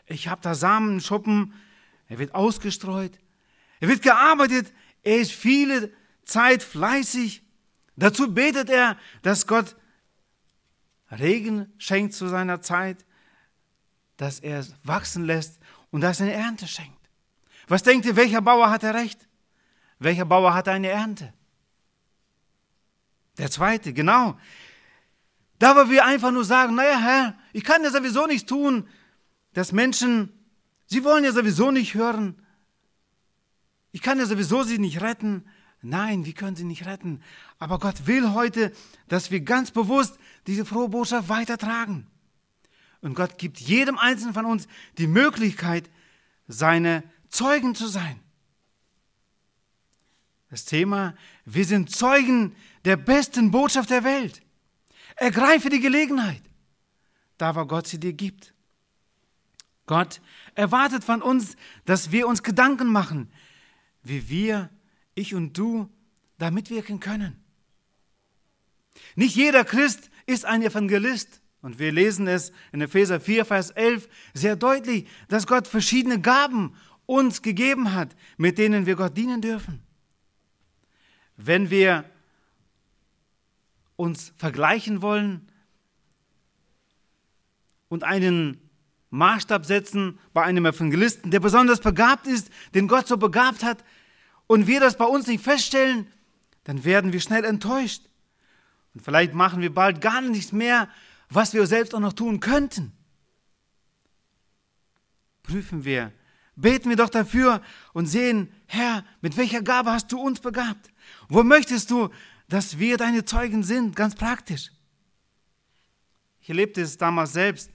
Ich 0.08 0.28
habe 0.28 0.42
da 0.42 0.56
Samenschuppen, 0.56 1.54
er 2.10 2.20
wird 2.20 2.36
ausgestreut, 2.36 3.18
er 3.80 3.88
wird 3.88 4.02
gearbeitet, 4.02 4.74
er 5.04 5.20
ist 5.20 5.32
viele 5.32 5.92
Zeit 6.26 6.62
fleißig. 6.62 7.44
Dazu 7.96 8.34
betet 8.34 8.70
er, 8.70 8.98
dass 9.22 9.48
Gott 9.48 9.76
Regen 11.12 11.74
schenkt 11.78 12.14
zu 12.14 12.28
seiner 12.28 12.62
Zeit, 12.62 13.06
dass 14.18 14.40
er 14.40 14.60
es 14.60 14.76
wachsen 14.84 15.24
lässt 15.26 15.60
und 15.92 16.02
dass 16.02 16.20
er 16.20 16.28
eine 16.28 16.36
Ernte 16.36 16.68
schenkt. 16.68 17.10
Was 17.68 17.84
denkt 17.84 18.06
ihr, 18.06 18.16
welcher 18.16 18.42
Bauer 18.42 18.70
hat 18.70 18.84
er 18.84 18.94
recht? 18.94 19.28
Welcher 20.00 20.26
Bauer 20.26 20.54
hat 20.54 20.68
eine 20.68 20.90
Ernte? 20.90 21.34
Der 23.38 23.50
zweite, 23.50 23.94
genau. 23.94 24.38
Da 25.60 25.90
wir 25.90 26.06
einfach 26.06 26.32
nur 26.32 26.46
sagen, 26.46 26.76
naja, 26.76 27.00
Herr, 27.00 27.38
ich 27.54 27.64
kann 27.64 27.84
ja 27.84 27.90
sowieso 27.90 28.26
nichts 28.28 28.48
tun, 28.48 28.88
dass 29.54 29.72
Menschen, 29.72 30.39
sie 30.90 31.04
wollen 31.04 31.24
ja 31.24 31.32
sowieso 31.32 31.72
nicht 31.72 31.94
hören. 31.94 32.36
Ich 33.92 34.02
kann 34.02 34.20
ja 34.20 34.26
sowieso 34.26 34.64
sie 34.64 34.78
nicht 34.78 35.02
retten. 35.02 35.46
Nein, 35.82 36.26
wir 36.26 36.34
können 36.34 36.56
sie 36.56 36.66
nicht 36.66 36.86
retten. 36.86 37.22
Aber 37.58 37.80
Gott 37.80 38.06
will 38.06 38.34
heute, 38.34 38.74
dass 39.08 39.32
wir 39.32 39.40
ganz 39.40 39.72
bewusst 39.72 40.20
diese 40.46 40.66
frohe 40.66 40.90
Botschaft 40.90 41.30
weitertragen. 41.30 42.08
Und 43.02 43.14
Gott 43.14 43.38
gibt 43.38 43.60
jedem 43.60 43.98
Einzelnen 43.98 44.34
von 44.34 44.46
uns 44.46 44.68
die 44.98 45.08
Möglichkeit, 45.08 45.90
seine 46.48 47.04
Zeugen 47.30 47.76
zu 47.76 47.88
sein. 47.88 48.20
Das 50.50 50.66
Thema, 50.66 51.16
wir 51.46 51.64
sind 51.64 51.92
Zeugen 51.96 52.56
der 52.84 52.98
besten 52.98 53.52
Botschaft 53.52 53.90
der 53.90 54.04
Welt. 54.04 54.42
Ergreife 55.16 55.70
die 55.70 55.80
Gelegenheit, 55.80 56.42
da 57.38 57.56
wo 57.56 57.66
Gott 57.66 57.88
sie 57.88 58.00
dir 58.00 58.14
gibt. 58.14 58.54
Gott 59.90 60.22
erwartet 60.54 61.04
von 61.04 61.24
uns, 61.24 61.56
dass 61.86 62.12
wir 62.12 62.28
uns 62.28 62.44
Gedanken 62.44 62.92
machen, 62.92 63.28
wie 64.04 64.30
wir, 64.30 64.70
ich 65.16 65.34
und 65.34 65.58
du, 65.58 65.90
da 66.38 66.52
mitwirken 66.52 67.00
können. 67.00 67.44
Nicht 69.16 69.36
jeder 69.36 69.66
Christ 69.66 70.12
ist 70.28 70.46
ein 70.46 70.62
Evangelist. 70.62 71.42
Und 71.64 71.80
wir 71.80 71.92
lesen 71.92 72.28
es 72.28 72.52
in 72.72 72.82
Epheser 72.82 73.20
4, 73.20 73.46
Vers 73.46 73.72
11 73.72 74.08
sehr 74.36 74.56
deutlich, 74.56 75.08
dass 75.28 75.48
Gott 75.48 75.68
verschiedene 75.68 76.22
Gaben 76.22 76.76
uns 77.08 77.42
gegeben 77.42 77.96
hat, 77.96 78.16
mit 78.38 78.60
denen 78.60 78.86
wir 78.86 78.96
Gott 78.96 79.18
dienen 79.18 79.42
dürfen. 79.42 79.82
Wenn 81.36 81.72
wir 81.72 82.06
uns 83.96 84.34
vergleichen 84.38 85.02
wollen 85.02 85.52
und 87.88 88.04
einen 88.04 88.69
Maßstab 89.12 89.66
setzen 89.66 90.20
bei 90.34 90.44
einem 90.44 90.66
Evangelisten, 90.66 91.32
der 91.32 91.40
besonders 91.40 91.80
begabt 91.80 92.28
ist, 92.28 92.50
den 92.74 92.88
Gott 92.88 93.08
so 93.08 93.18
begabt 93.18 93.64
hat, 93.64 93.84
und 94.48 94.66
wir 94.66 94.80
das 94.80 94.98
bei 94.98 95.06
uns 95.06 95.28
nicht 95.28 95.44
feststellen, 95.44 96.08
dann 96.64 96.84
werden 96.84 97.14
wir 97.14 97.20
schnell 97.20 97.46
enttäuscht. 97.46 98.04
Und 98.96 99.02
vielleicht 99.04 99.34
machen 99.34 99.62
wir 99.62 99.74
bald 99.74 100.02
gar 100.02 100.22
nichts 100.22 100.52
mehr, 100.52 100.90
was 101.30 101.54
wir 101.54 101.68
selbst 101.68 101.94
auch 101.94 102.00
noch 102.00 102.14
tun 102.14 102.40
könnten. 102.40 102.92
Prüfen 105.44 105.86
wir, 105.86 106.12
beten 106.56 106.90
wir 106.90 106.96
doch 106.96 107.10
dafür 107.10 107.62
und 107.94 108.08
sehen, 108.08 108.52
Herr, 108.66 109.06
mit 109.22 109.38
welcher 109.38 109.62
Gabe 109.62 109.92
hast 109.92 110.12
du 110.12 110.20
uns 110.20 110.40
begabt? 110.40 110.92
Wo 111.28 111.44
möchtest 111.44 111.92
du, 111.92 112.10
dass 112.50 112.80
wir 112.80 112.98
deine 112.98 113.24
Zeugen 113.24 113.64
sind, 113.64 113.96
ganz 113.96 114.16
praktisch. 114.16 114.72
Ich 116.42 116.50
erlebte 116.50 116.82
es 116.82 116.98
damals 116.98 117.34
selbst. 117.34 117.70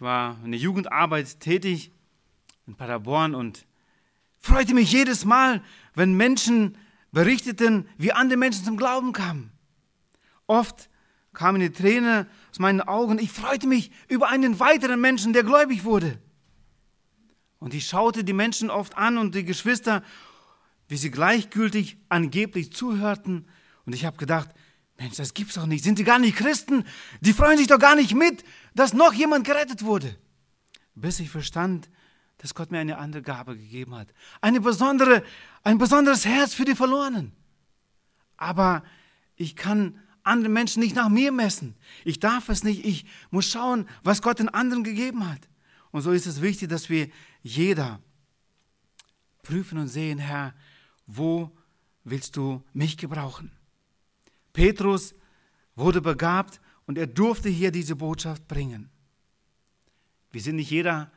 War 0.00 0.38
in 0.44 0.52
der 0.52 0.60
Jugendarbeit 0.60 1.40
tätig 1.40 1.92
in 2.66 2.74
Paderborn 2.74 3.34
und 3.34 3.66
freute 4.38 4.74
mich 4.74 4.92
jedes 4.92 5.24
Mal, 5.24 5.62
wenn 5.94 6.16
Menschen 6.16 6.76
berichteten, 7.12 7.88
wie 7.98 8.12
andere 8.12 8.38
Menschen 8.38 8.64
zum 8.64 8.76
Glauben 8.76 9.12
kamen. 9.12 9.52
Oft 10.46 10.88
kam 11.32 11.56
eine 11.56 11.72
Träne 11.72 12.26
aus 12.50 12.58
meinen 12.58 12.80
Augen. 12.80 13.18
Ich 13.18 13.30
freute 13.30 13.66
mich 13.66 13.90
über 14.08 14.28
einen 14.28 14.58
weiteren 14.58 15.00
Menschen, 15.00 15.32
der 15.32 15.44
gläubig 15.44 15.84
wurde. 15.84 16.18
Und 17.58 17.74
ich 17.74 17.86
schaute 17.86 18.24
die 18.24 18.32
Menschen 18.32 18.70
oft 18.70 18.96
an 18.96 19.18
und 19.18 19.34
die 19.34 19.44
Geschwister 19.44 20.02
wie 20.90 20.96
sie 20.96 21.12
gleichgültig 21.12 21.98
angeblich 22.08 22.72
zuhörten. 22.72 23.46
Und 23.86 23.94
ich 23.94 24.04
habe 24.04 24.16
gedacht, 24.16 24.50
Mensch, 24.98 25.16
das 25.16 25.34
gibt's 25.34 25.54
doch 25.54 25.66
nicht. 25.66 25.84
Sind 25.84 26.00
die 26.00 26.04
gar 26.04 26.18
nicht 26.18 26.36
Christen? 26.36 26.84
Die 27.20 27.32
freuen 27.32 27.56
sich 27.56 27.68
doch 27.68 27.78
gar 27.78 27.94
nicht 27.94 28.14
mit, 28.14 28.42
dass 28.74 28.92
noch 28.92 29.12
jemand 29.12 29.46
gerettet 29.46 29.84
wurde. 29.84 30.16
Bis 30.94 31.20
ich 31.20 31.30
verstand, 31.30 31.88
dass 32.38 32.54
Gott 32.54 32.70
mir 32.70 32.78
eine 32.78 32.98
andere 32.98 33.22
Gabe 33.22 33.56
gegeben 33.56 33.94
hat. 33.94 34.08
Eine 34.40 34.60
besondere, 34.60 35.22
ein 35.62 35.78
besonderes 35.78 36.24
Herz 36.24 36.54
für 36.54 36.64
die 36.64 36.74
Verlorenen. 36.74 37.32
Aber 38.36 38.82
ich 39.36 39.56
kann 39.56 39.98
andere 40.22 40.50
Menschen 40.50 40.82
nicht 40.82 40.96
nach 40.96 41.08
mir 41.08 41.32
messen. 41.32 41.76
Ich 42.04 42.18
darf 42.18 42.48
es 42.48 42.64
nicht. 42.64 42.84
Ich 42.84 43.04
muss 43.30 43.46
schauen, 43.46 43.88
was 44.02 44.22
Gott 44.22 44.38
den 44.38 44.48
anderen 44.48 44.84
gegeben 44.84 45.28
hat. 45.28 45.48
Und 45.90 46.02
so 46.02 46.12
ist 46.12 46.26
es 46.26 46.40
wichtig, 46.40 46.68
dass 46.68 46.88
wir 46.88 47.08
jeder 47.42 48.00
prüfen 49.42 49.78
und 49.78 49.88
sehen, 49.88 50.18
Herr, 50.18 50.54
wo 51.06 51.50
willst 52.04 52.36
du 52.36 52.62
mich 52.72 52.96
gebrauchen? 52.96 53.50
Petrus 54.52 55.14
wurde 55.74 56.00
begabt 56.00 56.60
und 56.90 56.98
er 56.98 57.06
durfte 57.06 57.48
hier 57.48 57.70
diese 57.70 57.94
Botschaft 57.94 58.48
bringen. 58.48 58.90
Wir 60.32 60.40
sind 60.40 60.56
nicht 60.56 60.72
jeder 60.72 61.12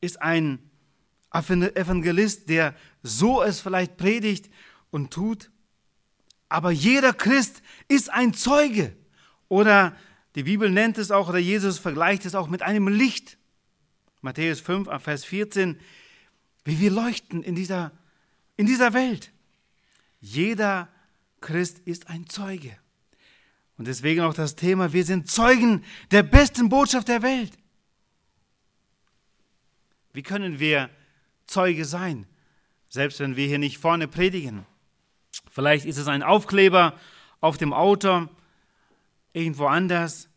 ist 0.00 0.22
ein 0.22 0.70
Evangelist, 1.32 2.48
der 2.48 2.76
so 3.02 3.42
es 3.42 3.60
vielleicht 3.60 3.96
predigt 3.96 4.48
und 4.92 5.12
tut, 5.12 5.50
aber 6.48 6.70
jeder 6.70 7.12
Christ 7.12 7.60
ist 7.88 8.08
ein 8.08 8.34
Zeuge. 8.34 8.94
Oder 9.48 9.96
die 10.36 10.44
Bibel 10.44 10.70
nennt 10.70 10.96
es 10.96 11.10
auch, 11.10 11.28
oder 11.28 11.38
Jesus 11.38 11.80
vergleicht 11.80 12.24
es 12.24 12.36
auch 12.36 12.46
mit 12.46 12.62
einem 12.62 12.86
Licht. 12.86 13.36
Matthäus 14.20 14.60
5, 14.60 14.88
Vers 15.02 15.24
14, 15.24 15.76
wie 16.64 16.78
wir 16.78 16.92
leuchten 16.92 17.42
in 17.42 17.56
dieser, 17.56 17.90
in 18.56 18.66
dieser 18.66 18.92
Welt. 18.92 19.32
Jeder 20.20 20.88
Christ 21.40 21.80
ist 21.80 22.08
ein 22.10 22.28
Zeuge. 22.28 22.78
Und 23.78 23.86
deswegen 23.86 24.22
auch 24.22 24.34
das 24.34 24.56
Thema, 24.56 24.92
wir 24.92 25.04
sind 25.04 25.30
Zeugen 25.30 25.84
der 26.10 26.22
besten 26.22 26.68
Botschaft 26.68 27.08
der 27.08 27.22
Welt. 27.22 27.52
Wie 30.12 30.22
können 30.22 30.58
wir 30.58 30.88
Zeuge 31.46 31.84
sein? 31.84 32.26
selbst 32.96 33.20
wenn 33.20 33.36
wir 33.36 33.46
hier 33.46 33.58
nicht 33.58 33.78
vorne 33.78 34.08
predigen. 34.08 34.64
Vielleicht 35.50 35.86
ist 35.86 35.98
es 35.98 36.08
ein 36.08 36.22
Aufkleber 36.22 36.98
auf 37.40 37.58
dem 37.58 37.72
Auto, 37.72 38.28
irgendwo 39.32 39.66
anders. 39.66 40.28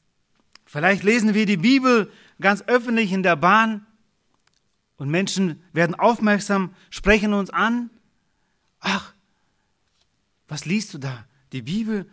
Vielleicht 0.65 1.03
lesen 1.03 1.33
wir 1.33 1.45
die 1.45 1.57
Bibel 1.57 2.11
ganz 2.39 2.61
öffentlich 2.67 3.11
in 3.11 3.23
der 3.23 3.35
Bahn 3.35 3.85
und 4.97 5.09
Menschen 5.09 5.63
werden 5.71 5.95
aufmerksam, 5.95 6.75
sprechen 6.89 7.33
uns 7.33 7.49
an. 7.49 7.89
Ach, 8.81 9.13
was 10.47 10.65
liest 10.65 10.93
du 10.93 10.97
da? 10.97 11.25
Die 11.53 11.61
Bibel? 11.61 12.09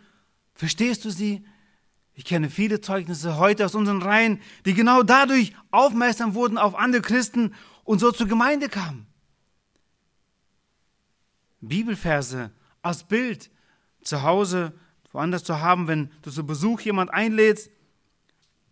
Verstehst 0.57 1.05
du 1.05 1.11
sie? 1.11 1.45
Ich 2.15 2.25
kenne 2.25 2.49
viele 2.49 2.81
Zeugnisse 2.81 3.37
heute 3.37 3.63
aus 3.63 3.75
unseren 3.75 4.01
Reihen, 4.01 4.41
die 4.65 4.73
genau 4.73 5.03
dadurch 5.03 5.53
aufmerksam 5.69 6.33
wurden 6.33 6.57
auf 6.57 6.73
andere 6.73 7.03
Christen 7.03 7.53
und 7.83 7.99
so 7.99 8.11
zur 8.11 8.27
Gemeinde 8.27 8.67
kamen. 8.67 9.05
Bibelverse 11.61 12.49
als 12.81 13.03
Bild 13.03 13.51
zu 14.01 14.23
Hause, 14.23 14.73
woanders 15.11 15.43
zu 15.43 15.61
haben, 15.61 15.87
wenn 15.87 16.11
du 16.23 16.31
zu 16.31 16.43
Besuch 16.43 16.81
jemand 16.81 17.13
einlädst 17.13 17.69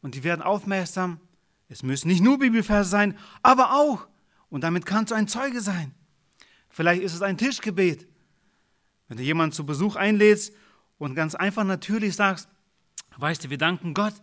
und 0.01 0.15
die 0.15 0.23
werden 0.23 0.41
aufmerksam. 0.41 1.19
Es 1.69 1.83
müssen 1.83 2.07
nicht 2.07 2.23
nur 2.23 2.39
Bibelverse 2.39 2.89
sein, 2.89 3.15
aber 3.43 3.75
auch. 3.75 4.07
Und 4.49 4.63
damit 4.63 4.87
kannst 4.87 5.11
du 5.11 5.15
ein 5.15 5.27
Zeuge 5.27 5.61
sein. 5.61 5.93
Vielleicht 6.69 7.03
ist 7.03 7.13
es 7.13 7.21
ein 7.21 7.37
Tischgebet. 7.37 8.07
Wenn 9.07 9.17
du 9.17 9.23
jemanden 9.23 9.53
zu 9.53 9.67
Besuch 9.67 9.95
einlädst 9.95 10.51
und 10.97 11.15
ganz 11.15 11.35
einfach 11.35 11.63
natürlich 11.63 12.15
sagst, 12.15 12.49
Weißt 13.17 13.43
du, 13.43 13.49
wir 13.49 13.57
danken 13.57 13.93
Gott 13.93 14.13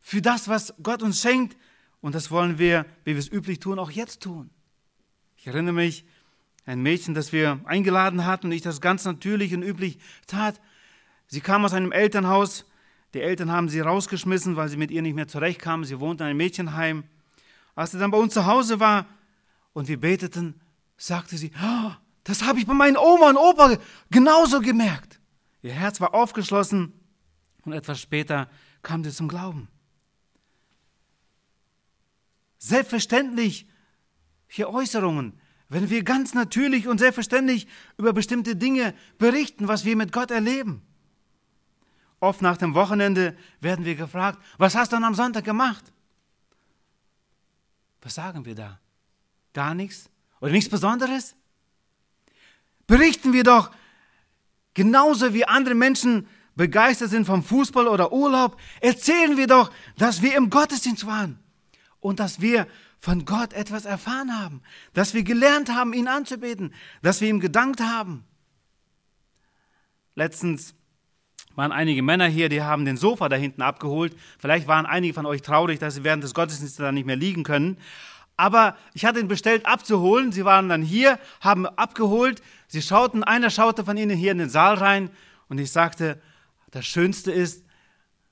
für 0.00 0.22
das, 0.22 0.48
was 0.48 0.74
Gott 0.82 1.02
uns 1.02 1.20
schenkt. 1.20 1.56
Und 2.00 2.14
das 2.14 2.30
wollen 2.30 2.58
wir, 2.58 2.86
wie 3.04 3.12
wir 3.12 3.18
es 3.18 3.30
üblich 3.30 3.58
tun, 3.58 3.78
auch 3.78 3.90
jetzt 3.90 4.22
tun. 4.22 4.50
Ich 5.36 5.46
erinnere 5.46 5.74
mich, 5.74 6.04
ein 6.64 6.82
Mädchen, 6.82 7.14
das 7.14 7.32
wir 7.32 7.60
eingeladen 7.64 8.26
hatten 8.26 8.46
und 8.46 8.52
ich 8.52 8.62
das 8.62 8.80
ganz 8.80 9.04
natürlich 9.04 9.54
und 9.54 9.62
üblich 9.62 9.98
tat. 10.26 10.60
Sie 11.26 11.40
kam 11.40 11.64
aus 11.64 11.72
einem 11.72 11.92
Elternhaus. 11.92 12.66
Die 13.14 13.22
Eltern 13.22 13.50
haben 13.50 13.68
sie 13.68 13.80
rausgeschmissen, 13.80 14.56
weil 14.56 14.68
sie 14.68 14.76
mit 14.76 14.90
ihr 14.90 15.00
nicht 15.00 15.14
mehr 15.14 15.28
zurechtkamen. 15.28 15.86
Sie 15.86 15.98
wohnte 15.98 16.24
in 16.24 16.30
einem 16.30 16.36
Mädchenheim. 16.36 17.04
Als 17.74 17.92
sie 17.92 17.98
dann 17.98 18.10
bei 18.10 18.18
uns 18.18 18.34
zu 18.34 18.44
Hause 18.44 18.80
war 18.80 19.06
und 19.72 19.88
wir 19.88 19.98
beteten, 19.98 20.60
sagte 20.98 21.38
sie, 21.38 21.52
oh, 21.62 21.90
das 22.24 22.44
habe 22.44 22.58
ich 22.58 22.66
bei 22.66 22.74
meinen 22.74 22.98
Oma 22.98 23.30
und 23.30 23.36
Opa 23.38 23.78
genauso 24.10 24.60
gemerkt. 24.60 25.17
Ihr 25.62 25.72
Herz 25.72 26.00
war 26.00 26.14
aufgeschlossen 26.14 26.92
und 27.64 27.72
etwas 27.72 28.00
später 28.00 28.48
kam 28.82 29.04
sie 29.04 29.12
zum 29.12 29.28
Glauben. 29.28 29.68
Selbstverständlich 32.58 33.66
hier 34.48 34.70
Äußerungen, 34.70 35.38
wenn 35.68 35.90
wir 35.90 36.02
ganz 36.02 36.34
natürlich 36.34 36.88
und 36.88 36.98
selbstverständlich 36.98 37.68
über 37.96 38.12
bestimmte 38.12 38.56
Dinge 38.56 38.94
berichten, 39.18 39.68
was 39.68 39.84
wir 39.84 39.96
mit 39.96 40.12
Gott 40.12 40.30
erleben. 40.30 40.82
Oft 42.20 42.42
nach 42.42 42.56
dem 42.56 42.74
Wochenende 42.74 43.36
werden 43.60 43.84
wir 43.84 43.94
gefragt, 43.94 44.42
was 44.56 44.74
hast 44.74 44.92
du 44.92 44.96
dann 44.96 45.04
am 45.04 45.14
Sonntag 45.14 45.44
gemacht? 45.44 45.92
Was 48.00 48.14
sagen 48.14 48.44
wir 48.44 48.54
da? 48.54 48.80
Gar 49.52 49.74
nichts? 49.74 50.08
Oder 50.40 50.52
nichts 50.52 50.70
Besonderes? 50.70 51.34
Berichten 52.86 53.32
wir 53.32 53.44
doch 53.44 53.70
genauso 54.78 55.34
wie 55.34 55.44
andere 55.44 55.74
Menschen 55.74 56.28
begeistert 56.54 57.10
sind 57.10 57.26
vom 57.26 57.42
Fußball 57.42 57.88
oder 57.88 58.12
Urlaub, 58.12 58.56
erzählen 58.80 59.36
wir 59.36 59.48
doch, 59.48 59.72
dass 59.96 60.22
wir 60.22 60.36
im 60.36 60.50
Gottesdienst 60.50 61.04
waren 61.04 61.40
und 61.98 62.20
dass 62.20 62.40
wir 62.40 62.68
von 63.00 63.24
Gott 63.24 63.52
etwas 63.54 63.84
erfahren 63.84 64.40
haben, 64.40 64.62
dass 64.94 65.14
wir 65.14 65.24
gelernt 65.24 65.68
haben, 65.68 65.92
ihn 65.92 66.06
anzubeten, 66.06 66.72
dass 67.02 67.20
wir 67.20 67.28
ihm 67.28 67.40
gedankt 67.40 67.80
haben. 67.80 68.24
Letztens 70.14 70.74
waren 71.56 71.72
einige 71.72 72.02
Männer 72.02 72.26
hier, 72.26 72.48
die 72.48 72.62
haben 72.62 72.84
den 72.84 72.96
Sofa 72.96 73.28
da 73.28 73.34
hinten 73.34 73.62
abgeholt. 73.62 74.16
Vielleicht 74.38 74.68
waren 74.68 74.86
einige 74.86 75.12
von 75.12 75.26
euch 75.26 75.42
traurig, 75.42 75.80
dass 75.80 75.96
sie 75.96 76.04
während 76.04 76.22
des 76.22 76.34
Gottesdienstes 76.34 76.84
da 76.84 76.92
nicht 76.92 77.06
mehr 77.06 77.16
liegen 77.16 77.42
können. 77.42 77.78
Aber 78.38 78.76
ich 78.94 79.04
hatte 79.04 79.18
ihn 79.18 79.28
bestellt 79.28 79.66
abzuholen. 79.66 80.30
Sie 80.32 80.44
waren 80.44 80.68
dann 80.68 80.80
hier, 80.80 81.18
haben 81.40 81.66
abgeholt. 81.66 82.40
Sie 82.68 82.80
schauten, 82.80 83.24
einer 83.24 83.50
schaute 83.50 83.84
von 83.84 83.96
ihnen 83.96 84.16
hier 84.16 84.32
in 84.32 84.38
den 84.38 84.48
Saal 84.48 84.76
rein 84.76 85.10
und 85.48 85.58
ich 85.58 85.72
sagte, 85.72 86.22
das 86.70 86.86
Schönste 86.86 87.32
ist, 87.32 87.64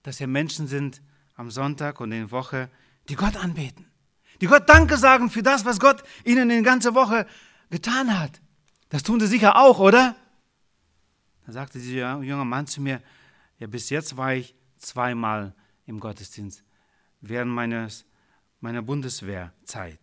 dass 0.05 0.19
hier 0.19 0.29
Menschen 0.29 0.69
sind 0.69 1.03
am 1.35 1.51
Sonntag 1.51 2.01
und 2.01 2.13
in 2.13 2.21
der 2.21 2.31
Woche, 2.31 2.71
die 3.09 3.17
Gott 3.17 3.37
anbeten. 3.37 3.87
Die 4.41 4.47
Gott 4.47 4.69
Danke 4.69 4.97
sagen 4.97 5.29
für 5.29 5.43
das, 5.43 5.65
was 5.65 5.81
Gott 5.81 6.05
ihnen 6.25 6.51
in 6.51 6.63
der 6.63 6.73
ganzen 6.73 6.95
Woche 6.95 7.27
getan 7.71 8.19
hat. 8.19 8.41
Das 8.91 9.03
tun 9.03 9.19
sie 9.19 9.27
sicher 9.27 9.57
auch, 9.57 9.81
oder? 9.81 10.15
Da 11.47 11.53
sagte 11.53 11.81
dieser 11.81 12.23
junge 12.23 12.45
Mann 12.45 12.69
zu 12.69 12.81
mir, 12.81 13.03
ja, 13.59 13.67
bis 13.67 13.91
jetzt 13.91 14.17
war 14.17 14.35
ich 14.35 14.55
zweimal 14.79 15.53
im 15.87 15.99
Gottesdienst 15.99 16.63
während 17.21 17.51
meines, 17.51 18.05
meiner 18.67 18.83
Bundeswehrzeit. 18.83 20.01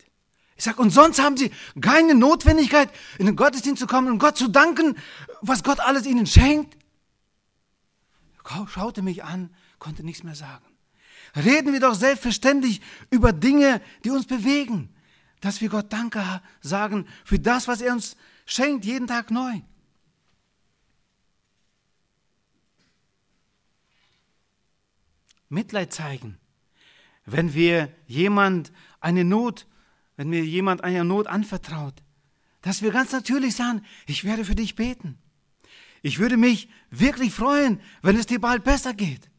Ich 0.55 0.63
sage, 0.63 0.81
und 0.81 0.89
sonst 0.89 1.21
haben 1.21 1.35
sie 1.35 1.51
keine 1.81 2.15
Notwendigkeit, 2.15 2.89
in 3.19 3.25
den 3.25 3.35
Gottesdienst 3.35 3.81
zu 3.81 3.87
kommen 3.87 4.07
und 4.07 4.19
Gott 4.19 4.37
zu 4.37 4.47
danken, 4.47 4.95
was 5.41 5.63
Gott 5.63 5.81
alles 5.81 6.05
ihnen 6.05 6.25
schenkt? 6.25 6.77
schaute 8.67 9.01
mich 9.01 9.25
an, 9.25 9.53
konnte 9.79 10.05
nichts 10.05 10.23
mehr 10.23 10.35
sagen. 10.35 10.65
Reden 11.35 11.73
wir 11.73 11.81
doch 11.81 11.95
selbstverständlich 11.95 12.79
über 13.09 13.33
Dinge, 13.33 13.81
die 14.05 14.11
uns 14.11 14.25
bewegen, 14.25 14.95
dass 15.41 15.59
wir 15.59 15.67
Gott 15.67 15.91
Danke 15.91 16.41
sagen 16.61 17.05
für 17.25 17.39
das, 17.39 17.67
was 17.67 17.81
er 17.81 17.91
uns 17.91 18.15
schenkt, 18.45 18.85
jeden 18.85 19.07
Tag 19.07 19.29
neu. 19.29 19.59
Mitleid 25.49 25.91
zeigen, 25.91 26.37
wenn 27.25 27.53
wir 27.53 27.93
jemand 28.05 28.71
eine 28.99 29.23
Not, 29.23 29.67
wenn 30.15 30.29
mir 30.29 30.43
jemand 30.43 30.83
eine 30.83 31.03
Not 31.03 31.27
anvertraut, 31.27 31.95
dass 32.61 32.81
wir 32.81 32.91
ganz 32.91 33.11
natürlich 33.11 33.55
sagen, 33.55 33.83
ich 34.05 34.23
werde 34.23 34.45
für 34.45 34.55
dich 34.55 34.75
beten. 34.75 35.17
Ich 36.01 36.19
würde 36.19 36.37
mich 36.37 36.69
wirklich 36.91 37.33
freuen, 37.33 37.79
wenn 38.01 38.17
es 38.17 38.25
dir 38.25 38.39
bald 38.39 38.63
besser 38.63 38.93
geht. 38.93 39.29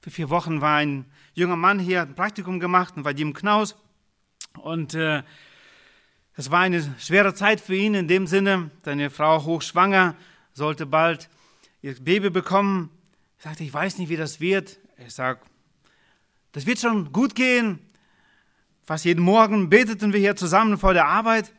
Für 0.00 0.10
vier 0.10 0.30
Wochen 0.30 0.60
war 0.60 0.76
ein 0.76 1.06
junger 1.34 1.56
Mann 1.56 1.78
hier, 1.78 2.00
hat 2.00 2.08
ein 2.08 2.14
Praktikum 2.14 2.60
gemacht 2.60 2.94
war 2.96 3.12
Jim 3.12 3.32
Knaus. 3.34 3.76
Und 4.58 4.94
äh, 4.94 5.22
es 6.34 6.50
war 6.50 6.60
eine 6.60 6.94
schwere 6.98 7.34
Zeit 7.34 7.60
für 7.60 7.74
ihn 7.74 7.94
in 7.94 8.06
dem 8.06 8.26
Sinne, 8.26 8.70
seine 8.84 9.10
Frau 9.10 9.44
hochschwanger, 9.44 10.14
sollte 10.52 10.86
bald 10.86 11.28
ihr 11.82 11.94
Baby 11.96 12.30
bekommen. 12.30 12.90
Ich 13.38 13.44
sagte, 13.44 13.64
ich 13.64 13.72
weiß 13.72 13.98
nicht, 13.98 14.08
wie 14.08 14.16
das 14.16 14.40
wird. 14.40 14.78
Ich 14.98 15.14
sage, 15.14 15.40
das 16.52 16.66
wird 16.66 16.80
schon 16.80 17.12
gut 17.12 17.34
gehen. 17.34 17.78
Fast 18.82 19.04
jeden 19.04 19.22
Morgen 19.22 19.68
beteten 19.68 20.12
wir 20.12 20.20
hier 20.20 20.36
zusammen 20.36 20.78
vor 20.78 20.94
der 20.94 21.06
Arbeit. 21.06 21.52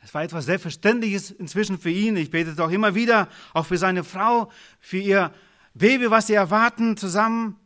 Es 0.00 0.14
war 0.14 0.22
etwas 0.22 0.46
Selbstverständliches 0.46 1.30
inzwischen 1.30 1.78
für 1.78 1.90
ihn. 1.90 2.16
Ich 2.16 2.30
betete 2.30 2.64
auch 2.64 2.70
immer 2.70 2.94
wieder, 2.94 3.28
auch 3.52 3.66
für 3.66 3.76
seine 3.76 4.04
Frau, 4.04 4.50
für 4.80 4.98
ihr 4.98 5.34
Baby, 5.74 6.10
was 6.10 6.28
sie 6.28 6.34
erwarten, 6.34 6.96
zusammen. 6.96 7.56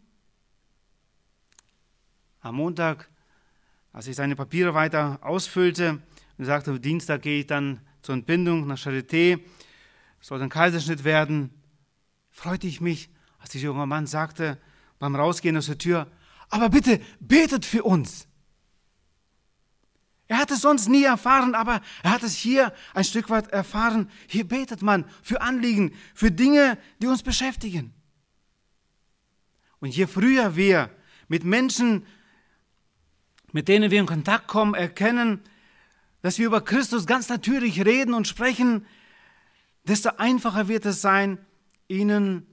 Am 2.40 2.56
Montag, 2.56 3.08
als 3.92 4.06
ich 4.08 4.16
seine 4.16 4.34
Papiere 4.34 4.74
weiter 4.74 5.18
ausfüllte 5.22 6.00
und 6.38 6.44
sagte, 6.44 6.80
Dienstag 6.80 7.22
gehe 7.22 7.40
ich 7.40 7.46
dann 7.46 7.80
zur 8.02 8.14
Entbindung 8.14 8.66
nach 8.66 8.78
Charité, 8.78 9.38
soll 10.20 10.42
ein 10.42 10.48
Kaiserschnitt 10.48 11.04
werden, 11.04 11.50
freute 12.30 12.66
ich 12.66 12.80
mich, 12.80 13.10
als 13.38 13.50
dieser 13.50 13.66
junge 13.66 13.86
Mann 13.86 14.06
sagte 14.06 14.58
beim 15.00 15.16
Rausgehen 15.16 15.56
aus 15.56 15.66
der 15.66 15.78
Tür, 15.78 16.06
aber 16.48 16.68
bitte 16.68 17.00
betet 17.18 17.64
für 17.64 17.82
uns. 17.82 18.28
Er 20.28 20.38
hat 20.38 20.52
es 20.52 20.60
sonst 20.60 20.88
nie 20.88 21.02
erfahren, 21.02 21.56
aber 21.56 21.80
er 22.04 22.12
hat 22.12 22.22
es 22.22 22.36
hier 22.36 22.72
ein 22.94 23.02
Stück 23.02 23.30
weit 23.30 23.48
erfahren. 23.48 24.08
Hier 24.28 24.46
betet 24.46 24.80
man 24.80 25.04
für 25.22 25.40
Anliegen, 25.40 25.92
für 26.14 26.30
Dinge, 26.30 26.78
die 27.02 27.08
uns 27.08 27.24
beschäftigen. 27.24 27.92
Und 29.80 29.96
je 29.96 30.06
früher 30.06 30.54
wir 30.54 30.90
mit 31.26 31.42
Menschen, 31.42 32.06
mit 33.50 33.66
denen 33.66 33.90
wir 33.90 33.98
in 33.98 34.06
Kontakt 34.06 34.46
kommen, 34.46 34.74
erkennen, 34.74 35.40
dass 36.22 36.38
wir 36.38 36.46
über 36.46 36.60
Christus 36.60 37.06
ganz 37.06 37.28
natürlich 37.28 37.84
reden 37.84 38.14
und 38.14 38.28
sprechen, 38.28 38.86
desto 39.84 40.10
einfacher 40.10 40.68
wird 40.68 40.86
es 40.86 41.00
sein, 41.00 41.38
ihnen 41.88 42.46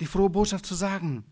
die 0.00 0.06
frohe 0.06 0.30
Botschaft 0.30 0.66
zu 0.66 0.74
sagen. 0.74 1.24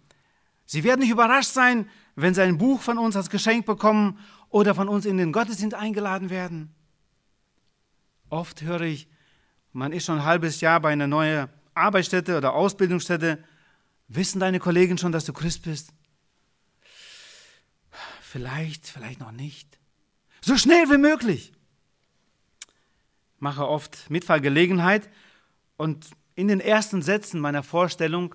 Sie 0.67 0.85
werden 0.85 1.01
nicht 1.01 1.11
überrascht 1.11 1.51
sein, 1.51 1.89
wenn 2.15 2.35
sie 2.35 2.43
ein 2.43 2.59
Buch 2.59 2.81
von 2.81 2.99
uns 2.99 3.17
als 3.17 3.31
Geschenk 3.31 3.65
bekommen 3.65 4.19
oder 4.51 4.75
von 4.75 4.89
uns 4.89 5.07
in 5.07 5.17
den 5.17 5.33
Gottesdienst 5.33 5.75
eingeladen 5.75 6.31
werden. 6.31 6.75
Oft 8.29 8.63
höre 8.63 8.83
ich, 8.83 9.09
man 9.73 9.93
ist 9.93 10.05
schon 10.05 10.19
ein 10.19 10.25
halbes 10.25 10.61
Jahr 10.61 10.81
bei 10.81 10.91
einer 10.91 11.07
neuen 11.07 11.49
Arbeitsstätte 11.75 12.37
oder 12.37 12.53
Ausbildungsstätte. 12.53 13.43
Wissen 14.09 14.41
deine 14.41 14.59
Kollegen 14.59 14.99
schon, 14.99 15.13
dass 15.13 15.25
du 15.25 15.33
Christ 15.33 15.63
bist? 15.63 15.93
Vielleicht, 18.21 18.87
vielleicht 18.87 19.21
noch 19.21 19.33
nicht. 19.33 19.79
So 20.41 20.57
schnell 20.59 20.91
wie 20.91 20.99
möglich. 20.99 21.53
mache 23.39 23.67
oft 23.67 24.11
Mitfahrgelegenheit 24.11 25.09
und 25.77 26.11
in 26.35 26.49
den 26.49 26.61
ersten 26.61 27.01
Sätzen 27.03 27.41
meiner 27.41 27.63
Vorstellung 27.63 28.35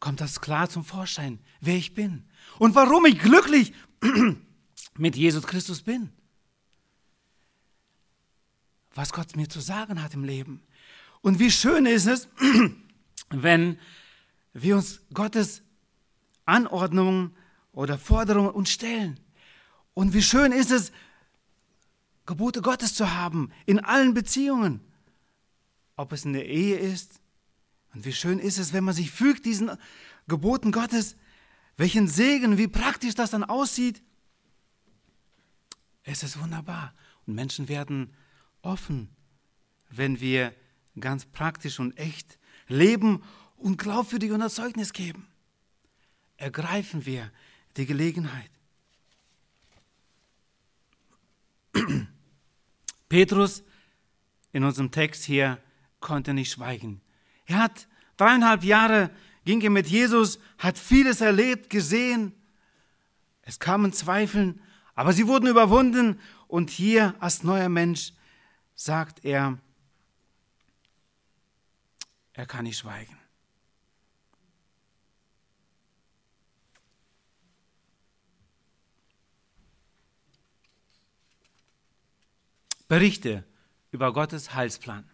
kommt 0.00 0.20
das 0.20 0.40
klar 0.40 0.68
zum 0.68 0.84
Vorschein, 0.84 1.38
wer 1.60 1.76
ich 1.76 1.94
bin 1.94 2.24
und 2.58 2.74
warum 2.74 3.06
ich 3.06 3.18
glücklich 3.18 3.72
mit 4.96 5.16
Jesus 5.16 5.46
Christus 5.46 5.82
bin. 5.82 6.10
Was 8.94 9.12
Gott 9.12 9.36
mir 9.36 9.48
zu 9.48 9.60
sagen 9.60 10.02
hat 10.02 10.14
im 10.14 10.24
Leben. 10.24 10.62
Und 11.20 11.38
wie 11.38 11.50
schön 11.50 11.86
ist 11.86 12.06
es, 12.06 12.28
wenn 13.30 13.78
wir 14.52 14.76
uns 14.76 15.00
Gottes 15.12 15.62
Anordnungen 16.44 17.36
oder 17.72 17.98
Forderungen 17.98 18.50
uns 18.50 18.70
stellen. 18.70 19.20
Und 19.94 20.14
wie 20.14 20.22
schön 20.22 20.52
ist 20.52 20.70
es, 20.70 20.92
Gebote 22.26 22.60
Gottes 22.60 22.94
zu 22.94 23.14
haben 23.14 23.50
in 23.64 23.80
allen 23.80 24.12
Beziehungen, 24.12 24.80
ob 25.96 26.12
es 26.12 26.24
in 26.24 26.34
der 26.34 26.46
Ehe 26.46 26.76
ist. 26.76 27.20
Und 27.98 28.04
wie 28.04 28.12
schön 28.12 28.38
ist 28.38 28.58
es, 28.58 28.72
wenn 28.72 28.84
man 28.84 28.94
sich 28.94 29.10
fügt 29.10 29.44
diesen 29.44 29.72
Geboten 30.28 30.70
Gottes, 30.70 31.16
welchen 31.76 32.06
Segen, 32.06 32.56
wie 32.56 32.68
praktisch 32.68 33.16
das 33.16 33.32
dann 33.32 33.42
aussieht. 33.42 34.04
Es 36.04 36.22
ist 36.22 36.40
wunderbar. 36.40 36.94
Und 37.26 37.34
Menschen 37.34 37.68
werden 37.68 38.14
offen, 38.62 39.08
wenn 39.90 40.20
wir 40.20 40.54
ganz 41.00 41.24
praktisch 41.24 41.80
und 41.80 41.98
echt 41.98 42.38
leben 42.68 43.24
und 43.56 43.78
glaubwürdig 43.78 44.30
und 44.30 44.42
Erzeugnis 44.42 44.92
geben. 44.92 45.26
Ergreifen 46.36 47.04
wir 47.04 47.32
die 47.76 47.86
Gelegenheit. 47.86 48.52
Petrus 53.08 53.64
in 54.52 54.62
unserem 54.62 54.92
Text 54.92 55.24
hier 55.24 55.60
konnte 55.98 56.32
nicht 56.32 56.52
schweigen. 56.52 57.00
Er 57.48 57.58
hat 57.58 57.88
dreieinhalb 58.18 58.62
Jahre 58.62 59.10
ging 59.44 59.62
er 59.62 59.70
mit 59.70 59.88
Jesus, 59.88 60.38
hat 60.58 60.76
vieles 60.76 61.22
erlebt, 61.22 61.70
gesehen. 61.70 62.34
Es 63.40 63.58
kamen 63.58 63.94
Zweifeln, 63.94 64.60
aber 64.94 65.14
sie 65.14 65.26
wurden 65.26 65.48
überwunden. 65.48 66.20
Und 66.46 66.68
hier 66.68 67.14
als 67.18 67.42
neuer 67.42 67.70
Mensch 67.70 68.12
sagt 68.74 69.24
er, 69.24 69.56
er 72.34 72.44
kann 72.44 72.64
nicht 72.64 72.76
schweigen. 72.76 73.16
Berichte 82.86 83.44
über 83.90 84.12
Gottes 84.12 84.52
Heilsplan. 84.54 85.07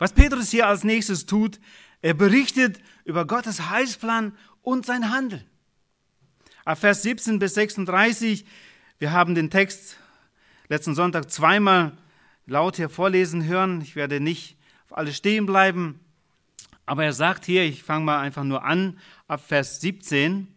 Was 0.00 0.14
Petrus 0.14 0.48
hier 0.48 0.66
als 0.66 0.82
nächstes 0.82 1.26
tut, 1.26 1.60
er 2.00 2.14
berichtet 2.14 2.80
über 3.04 3.26
Gottes 3.26 3.68
Heilsplan 3.68 4.34
und 4.62 4.86
sein 4.86 5.10
Handeln. 5.10 5.44
Ab 6.64 6.78
Vers 6.78 7.02
17 7.02 7.38
bis 7.38 7.52
36, 7.52 8.46
wir 8.98 9.12
haben 9.12 9.34
den 9.34 9.50
Text 9.50 9.98
letzten 10.68 10.94
Sonntag 10.94 11.30
zweimal 11.30 11.98
laut 12.46 12.76
hier 12.76 12.88
vorlesen 12.88 13.44
hören. 13.44 13.82
Ich 13.82 13.94
werde 13.94 14.20
nicht 14.20 14.56
auf 14.86 14.96
alles 14.96 15.18
stehen 15.18 15.44
bleiben. 15.44 16.00
Aber 16.86 17.04
er 17.04 17.12
sagt 17.12 17.44
hier, 17.44 17.64
ich 17.64 17.82
fange 17.82 18.06
mal 18.06 18.20
einfach 18.20 18.44
nur 18.44 18.64
an, 18.64 18.98
ab 19.28 19.46
Vers 19.46 19.82
17, 19.82 20.48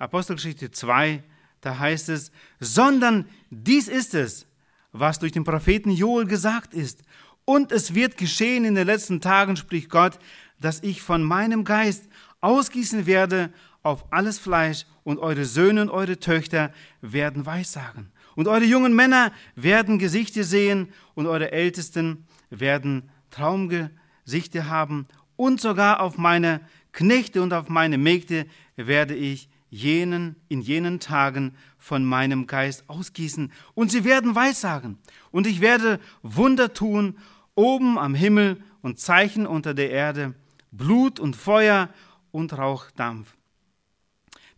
Apostelgeschichte 0.00 0.72
2, 0.72 1.22
da 1.60 1.78
heißt 1.78 2.08
es, 2.08 2.32
sondern 2.58 3.28
dies 3.50 3.86
ist 3.86 4.12
es, 4.14 4.46
was 4.90 5.20
durch 5.20 5.30
den 5.30 5.44
Propheten 5.44 5.90
Joel 5.90 6.26
gesagt 6.26 6.74
ist. 6.74 7.04
Und 7.50 7.72
es 7.72 7.96
wird 7.96 8.16
geschehen 8.16 8.64
in 8.64 8.76
den 8.76 8.86
letzten 8.86 9.20
Tagen, 9.20 9.56
spricht 9.56 9.90
Gott, 9.90 10.20
dass 10.60 10.84
ich 10.84 11.02
von 11.02 11.24
meinem 11.24 11.64
Geist 11.64 12.04
ausgießen 12.40 13.06
werde 13.06 13.52
auf 13.82 14.04
alles 14.12 14.38
Fleisch 14.38 14.86
und 15.02 15.18
eure 15.18 15.44
Söhne 15.44 15.82
und 15.82 15.90
eure 15.90 16.20
Töchter 16.20 16.72
werden 17.00 17.46
Weissagen. 17.46 18.12
Und 18.36 18.46
eure 18.46 18.62
jungen 18.62 18.94
Männer 18.94 19.32
werden 19.56 19.98
Gesichter 19.98 20.44
sehen 20.44 20.92
und 21.16 21.26
eure 21.26 21.50
Ältesten 21.50 22.24
werden 22.50 23.10
Traumgesichter 23.32 24.68
haben. 24.68 25.08
Und 25.34 25.60
sogar 25.60 26.02
auf 26.02 26.18
meine 26.18 26.60
Knechte 26.92 27.42
und 27.42 27.52
auf 27.52 27.68
meine 27.68 27.98
Mägde 27.98 28.46
werde 28.76 29.16
ich 29.16 29.48
jenen, 29.70 30.36
in 30.48 30.60
jenen 30.60 31.00
Tagen 31.00 31.54
von 31.78 32.04
meinem 32.04 32.46
Geist 32.46 32.84
ausgießen 32.88 33.52
und 33.74 33.90
sie 33.90 34.04
werden 34.04 34.36
Weissagen. 34.36 34.98
Und 35.32 35.48
ich 35.48 35.60
werde 35.60 35.98
Wunder 36.22 36.74
tun 36.74 37.16
oben 37.54 37.98
am 37.98 38.14
Himmel 38.14 38.62
und 38.82 38.98
Zeichen 38.98 39.46
unter 39.46 39.74
der 39.74 39.90
Erde, 39.90 40.34
Blut 40.72 41.20
und 41.20 41.36
Feuer 41.36 41.88
und 42.30 42.56
Rauchdampf. 42.56 43.36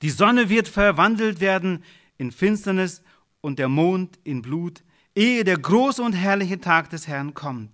Die 0.02 0.10
Sonne 0.10 0.48
wird 0.48 0.68
verwandelt 0.68 1.40
werden 1.40 1.84
in 2.18 2.32
Finsternis 2.32 3.02
und 3.40 3.58
der 3.58 3.68
Mond 3.68 4.18
in 4.24 4.42
Blut, 4.42 4.82
ehe 5.14 5.44
der 5.44 5.58
große 5.58 6.02
und 6.02 6.12
herrliche 6.12 6.60
Tag 6.60 6.90
des 6.90 7.08
Herrn 7.08 7.34
kommt. 7.34 7.70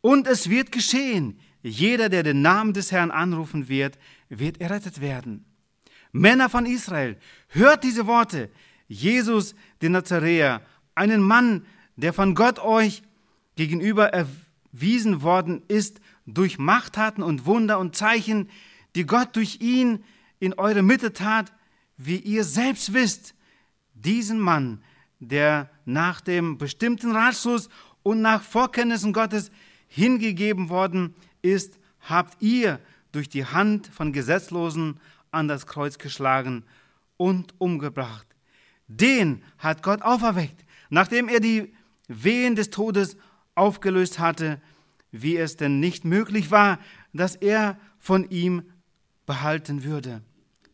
Und 0.00 0.26
es 0.26 0.48
wird 0.48 0.72
geschehen, 0.72 1.38
jeder, 1.62 2.08
der 2.08 2.22
den 2.22 2.42
Namen 2.42 2.72
des 2.72 2.92
Herrn 2.92 3.10
anrufen 3.10 3.68
wird, 3.68 3.98
wird 4.28 4.60
errettet 4.60 5.00
werden. 5.00 5.44
Männer 6.12 6.48
von 6.48 6.66
Israel, 6.66 7.18
hört 7.48 7.84
diese 7.84 8.06
Worte. 8.06 8.50
Jesus, 8.86 9.54
den 9.82 9.92
Nazaräer, 9.92 10.62
einen 10.94 11.20
Mann, 11.20 11.66
der 11.96 12.12
von 12.12 12.34
Gott 12.34 12.58
euch 12.58 13.02
gegenüber 13.58 14.10
erwiesen 14.12 15.22
worden 15.22 15.62
ist 15.66 16.00
durch 16.26 16.58
Machttaten 16.58 17.24
und 17.24 17.44
Wunder 17.44 17.80
und 17.80 17.96
Zeichen, 17.96 18.48
die 18.94 19.04
Gott 19.04 19.34
durch 19.34 19.60
ihn 19.60 20.04
in 20.38 20.54
eure 20.54 20.84
Mitte 20.84 21.12
tat, 21.12 21.52
wie 21.96 22.18
ihr 22.18 22.44
selbst 22.44 22.94
wisst. 22.94 23.34
Diesen 23.94 24.38
Mann, 24.38 24.80
der 25.18 25.68
nach 25.84 26.20
dem 26.20 26.56
bestimmten 26.56 27.10
Ratschluss 27.10 27.68
und 28.04 28.22
nach 28.22 28.42
Vorkenntnissen 28.42 29.12
Gottes 29.12 29.50
hingegeben 29.88 30.68
worden 30.68 31.16
ist, 31.42 31.80
habt 32.00 32.40
ihr 32.40 32.78
durch 33.10 33.28
die 33.28 33.44
Hand 33.44 33.88
von 33.88 34.12
Gesetzlosen 34.12 35.00
an 35.32 35.48
das 35.48 35.66
Kreuz 35.66 35.98
geschlagen 35.98 36.62
und 37.16 37.54
umgebracht. 37.58 38.28
Den 38.86 39.42
hat 39.58 39.82
Gott 39.82 40.02
auferweckt, 40.02 40.64
nachdem 40.90 41.28
er 41.28 41.40
die 41.40 41.74
Wehen 42.06 42.54
des 42.54 42.70
Todes 42.70 43.16
aufgelöst 43.58 44.18
hatte, 44.18 44.60
wie 45.10 45.36
es 45.36 45.56
denn 45.56 45.80
nicht 45.80 46.04
möglich 46.04 46.50
war, 46.50 46.78
dass 47.12 47.34
er 47.34 47.78
von 47.98 48.28
ihm 48.30 48.62
behalten 49.26 49.84
würde. 49.84 50.22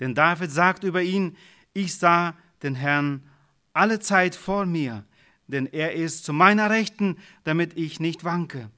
Denn 0.01 0.15
David 0.15 0.51
sagt 0.51 0.85
über 0.85 1.03
ihn, 1.03 1.37
ich 1.73 1.97
sah 1.97 2.35
den 2.63 2.75
Herrn 2.75 3.23
alle 3.73 4.01
Zeit 4.01 4.35
vor 4.35 4.67
mir, 4.67 5.05
denn 5.47 5.67
er 5.67 5.95
ist 5.95 6.25
zu 6.25 6.33
meiner 6.33 6.71
Rechten, 6.71 7.17
damit 7.45 7.77
ich 7.77 8.01
nicht 8.01 8.25
wanke. 8.25 8.71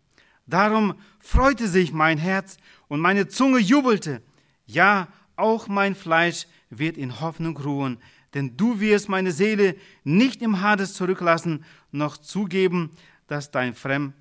Darum 0.46 0.94
freute 1.18 1.68
sich 1.68 1.92
mein 1.92 2.18
Herz 2.18 2.56
und 2.88 3.00
meine 3.00 3.28
Zunge 3.28 3.58
jubelte. 3.58 4.22
Ja, 4.66 5.08
auch 5.36 5.68
mein 5.68 5.94
Fleisch 5.94 6.46
wird 6.70 6.96
in 6.96 7.20
Hoffnung 7.20 7.56
ruhen, 7.58 7.98
denn 8.34 8.56
du 8.56 8.80
wirst 8.80 9.08
meine 9.08 9.32
Seele 9.32 9.76
nicht 10.04 10.42
im 10.42 10.60
Hades 10.60 10.94
zurücklassen, 10.94 11.64
noch 11.90 12.16
zugeben, 12.16 12.90
dass 13.26 13.50
dein 13.50 13.74
Fremd, 13.74 14.14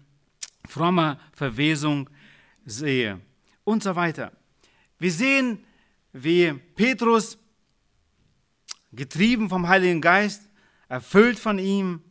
frommer 0.68 1.20
Verwesung 1.34 2.10
sehe. 2.66 3.20
Und 3.64 3.84
so 3.84 3.96
weiter. 3.96 4.32
Wir 5.00 5.12
sehen, 5.12 5.64
wie 6.14 6.54
Petrus, 6.76 7.38
getrieben 8.92 9.50
vom 9.50 9.68
Heiligen 9.68 10.02
Geist, 10.02 10.50
erfüllt 10.88 11.40
von 11.40 11.60
ihm, 11.60 12.02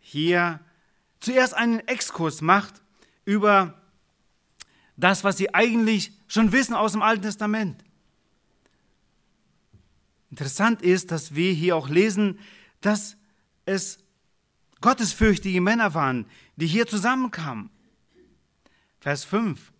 hier 0.00 0.60
zuerst 1.20 1.54
einen 1.54 1.80
Exkurs 1.80 2.40
macht 2.40 2.80
über 3.24 3.74
das, 4.96 5.24
was 5.24 5.36
sie 5.36 5.54
eigentlich 5.54 6.12
schon 6.28 6.52
wissen 6.52 6.74
aus 6.74 6.92
dem 6.92 7.02
Alten 7.02 7.22
Testament. 7.22 7.84
Interessant 10.30 10.82
ist, 10.82 11.10
dass 11.10 11.34
wir 11.34 11.52
hier 11.52 11.76
auch 11.76 11.88
lesen, 11.88 12.38
dass 12.80 13.16
es 13.64 13.98
gottesfürchtige 14.80 15.60
Männer 15.60 15.94
waren, 15.94 16.26
die 16.56 16.66
hier 16.66 16.86
zusammenkamen. 16.86 17.70
Vers 19.00 19.24
5. 19.24 19.72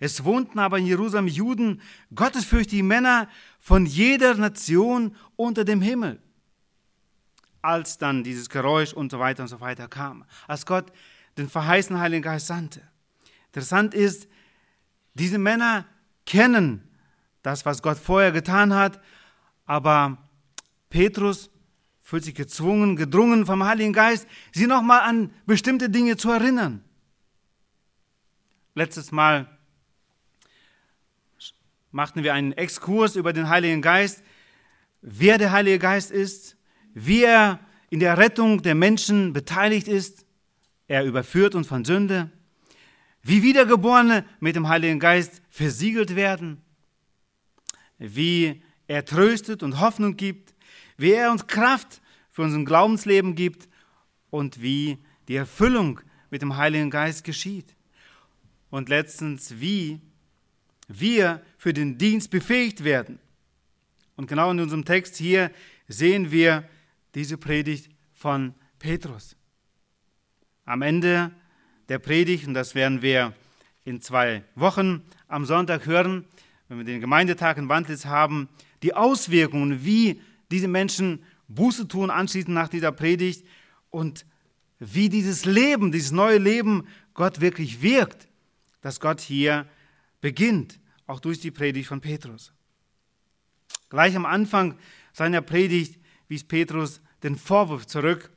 Es 0.00 0.24
wohnten 0.24 0.58
aber 0.58 0.78
in 0.78 0.86
Jerusalem 0.86 1.26
Juden, 1.26 1.80
gottesfürchtige 2.14 2.82
Männer 2.82 3.28
von 3.58 3.86
jeder 3.86 4.34
Nation 4.34 5.16
unter 5.36 5.64
dem 5.64 5.80
Himmel. 5.80 6.20
Als 7.62 7.98
dann 7.98 8.22
dieses 8.22 8.48
Geräusch 8.48 8.92
und 8.92 9.10
so 9.10 9.18
weiter 9.18 9.42
und 9.42 9.48
so 9.48 9.60
weiter 9.60 9.88
kam, 9.88 10.24
als 10.46 10.64
Gott 10.64 10.92
den 11.36 11.48
verheißenen 11.48 12.00
Heiligen 12.00 12.22
Geist 12.22 12.46
sandte. 12.46 12.82
Interessant 13.46 13.94
ist, 13.94 14.28
diese 15.14 15.38
Männer 15.38 15.84
kennen 16.24 16.88
das, 17.42 17.66
was 17.66 17.82
Gott 17.82 17.98
vorher 17.98 18.30
getan 18.30 18.72
hat 18.72 19.00
aber 19.68 20.16
Petrus 20.88 21.50
fühlt 22.08 22.24
sich 22.24 22.34
gezwungen, 22.34 22.96
gedrungen 22.96 23.44
vom 23.44 23.64
Heiligen 23.64 23.92
Geist, 23.92 24.26
sie 24.50 24.66
nochmal 24.66 25.00
an 25.00 25.30
bestimmte 25.44 25.90
Dinge 25.90 26.16
zu 26.16 26.30
erinnern. 26.30 26.82
Letztes 28.74 29.12
Mal 29.12 29.46
machten 31.90 32.22
wir 32.22 32.32
einen 32.32 32.52
Exkurs 32.52 33.14
über 33.14 33.34
den 33.34 33.50
Heiligen 33.50 33.82
Geist, 33.82 34.22
wer 35.02 35.36
der 35.36 35.52
Heilige 35.52 35.78
Geist 35.78 36.10
ist, 36.10 36.56
wie 36.94 37.24
er 37.24 37.60
in 37.90 38.00
der 38.00 38.16
Rettung 38.16 38.62
der 38.62 38.74
Menschen 38.74 39.34
beteiligt 39.34 39.86
ist. 39.86 40.24
Er 40.86 41.04
überführt 41.04 41.54
uns 41.54 41.66
von 41.66 41.84
Sünde. 41.84 42.30
Wie 43.20 43.42
Wiedergeborene 43.42 44.24
mit 44.40 44.56
dem 44.56 44.68
Heiligen 44.68 44.98
Geist 44.98 45.42
versiegelt 45.50 46.16
werden. 46.16 46.62
Wie 47.98 48.62
er 48.86 49.04
tröstet 49.04 49.62
und 49.62 49.78
Hoffnung 49.78 50.16
gibt 50.16 50.54
wie 50.98 51.12
er 51.12 51.30
uns 51.30 51.46
Kraft 51.46 52.02
für 52.30 52.42
unser 52.42 52.62
Glaubensleben 52.64 53.34
gibt 53.34 53.68
und 54.28 54.60
wie 54.60 54.98
die 55.28 55.36
Erfüllung 55.36 56.00
mit 56.30 56.42
dem 56.42 56.56
Heiligen 56.56 56.90
Geist 56.90 57.24
geschieht. 57.24 57.74
Und 58.68 58.90
letztens, 58.90 59.60
wie 59.60 60.00
wir 60.88 61.40
für 61.56 61.72
den 61.72 61.96
Dienst 61.96 62.30
befähigt 62.30 62.84
werden. 62.84 63.18
Und 64.16 64.26
genau 64.26 64.50
in 64.50 64.60
unserem 64.60 64.84
Text 64.84 65.16
hier 65.16 65.50
sehen 65.86 66.30
wir 66.30 66.68
diese 67.14 67.38
Predigt 67.38 67.90
von 68.12 68.54
Petrus. 68.78 69.36
Am 70.64 70.82
Ende 70.82 71.30
der 71.88 71.98
Predigt, 71.98 72.46
und 72.46 72.54
das 72.54 72.74
werden 72.74 73.00
wir 73.00 73.32
in 73.84 74.02
zwei 74.02 74.42
Wochen 74.54 75.02
am 75.28 75.46
Sonntag 75.46 75.86
hören, 75.86 76.26
wenn 76.68 76.78
wir 76.78 76.84
den 76.84 77.00
Gemeindetag 77.00 77.56
in 77.56 77.68
Wandlitz 77.68 78.04
haben, 78.04 78.48
die 78.82 78.94
Auswirkungen, 78.94 79.84
wie 79.84 80.20
diese 80.50 80.68
Menschen 80.68 81.24
Buße 81.48 81.88
tun 81.88 82.10
anschließend 82.10 82.54
nach 82.54 82.68
dieser 82.68 82.92
Predigt 82.92 83.46
und 83.90 84.26
wie 84.78 85.08
dieses 85.08 85.44
Leben, 85.44 85.92
dieses 85.92 86.12
neue 86.12 86.38
Leben 86.38 86.86
Gott 87.14 87.40
wirklich 87.40 87.82
wirkt, 87.82 88.28
dass 88.80 89.00
Gott 89.00 89.20
hier 89.20 89.66
beginnt, 90.20 90.78
auch 91.06 91.20
durch 91.20 91.40
die 91.40 91.50
Predigt 91.50 91.88
von 91.88 92.00
Petrus. 92.00 92.52
Gleich 93.88 94.14
am 94.14 94.26
Anfang 94.26 94.78
seiner 95.12 95.40
Predigt 95.40 95.98
wies 96.28 96.44
Petrus 96.44 97.00
den 97.22 97.36
Vorwurf 97.36 97.86
zurück, 97.86 98.30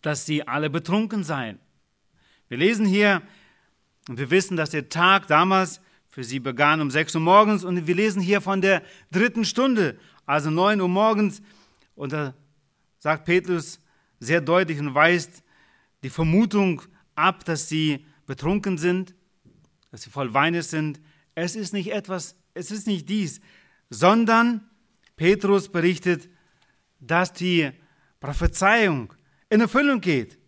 dass 0.00 0.24
sie 0.24 0.46
alle 0.46 0.70
betrunken 0.70 1.24
seien. 1.24 1.58
Wir 2.48 2.58
lesen 2.58 2.86
hier 2.86 3.22
und 4.08 4.18
wir 4.18 4.30
wissen, 4.30 4.56
dass 4.56 4.70
der 4.70 4.88
Tag 4.88 5.26
damals 5.26 5.80
für 6.12 6.24
sie 6.24 6.40
begann 6.40 6.82
um 6.82 6.90
6 6.90 7.14
Uhr 7.14 7.22
morgens 7.22 7.64
und 7.64 7.86
wir 7.86 7.94
lesen 7.94 8.20
hier 8.20 8.42
von 8.42 8.60
der 8.60 8.82
dritten 9.10 9.46
Stunde, 9.46 9.98
also 10.26 10.50
9 10.50 10.78
Uhr 10.82 10.88
morgens. 10.88 11.40
Und 11.94 12.12
da 12.12 12.34
sagt 12.98 13.24
Petrus 13.24 13.80
sehr 14.20 14.42
deutlich 14.42 14.78
und 14.78 14.94
weist 14.94 15.42
die 16.02 16.10
Vermutung 16.10 16.82
ab, 17.14 17.46
dass 17.46 17.70
sie 17.70 18.04
betrunken 18.26 18.76
sind, 18.76 19.14
dass 19.90 20.02
sie 20.02 20.10
voll 20.10 20.34
Weines 20.34 20.68
sind. 20.68 21.00
Es 21.34 21.56
ist 21.56 21.72
nicht 21.72 21.90
etwas, 21.90 22.36
es 22.52 22.70
ist 22.70 22.86
nicht 22.86 23.08
dies, 23.08 23.40
sondern 23.88 24.68
Petrus 25.16 25.70
berichtet, 25.70 26.28
dass 27.00 27.32
die 27.32 27.70
Prophezeiung 28.20 29.14
in 29.48 29.62
Erfüllung 29.62 30.02
geht, 30.02 30.38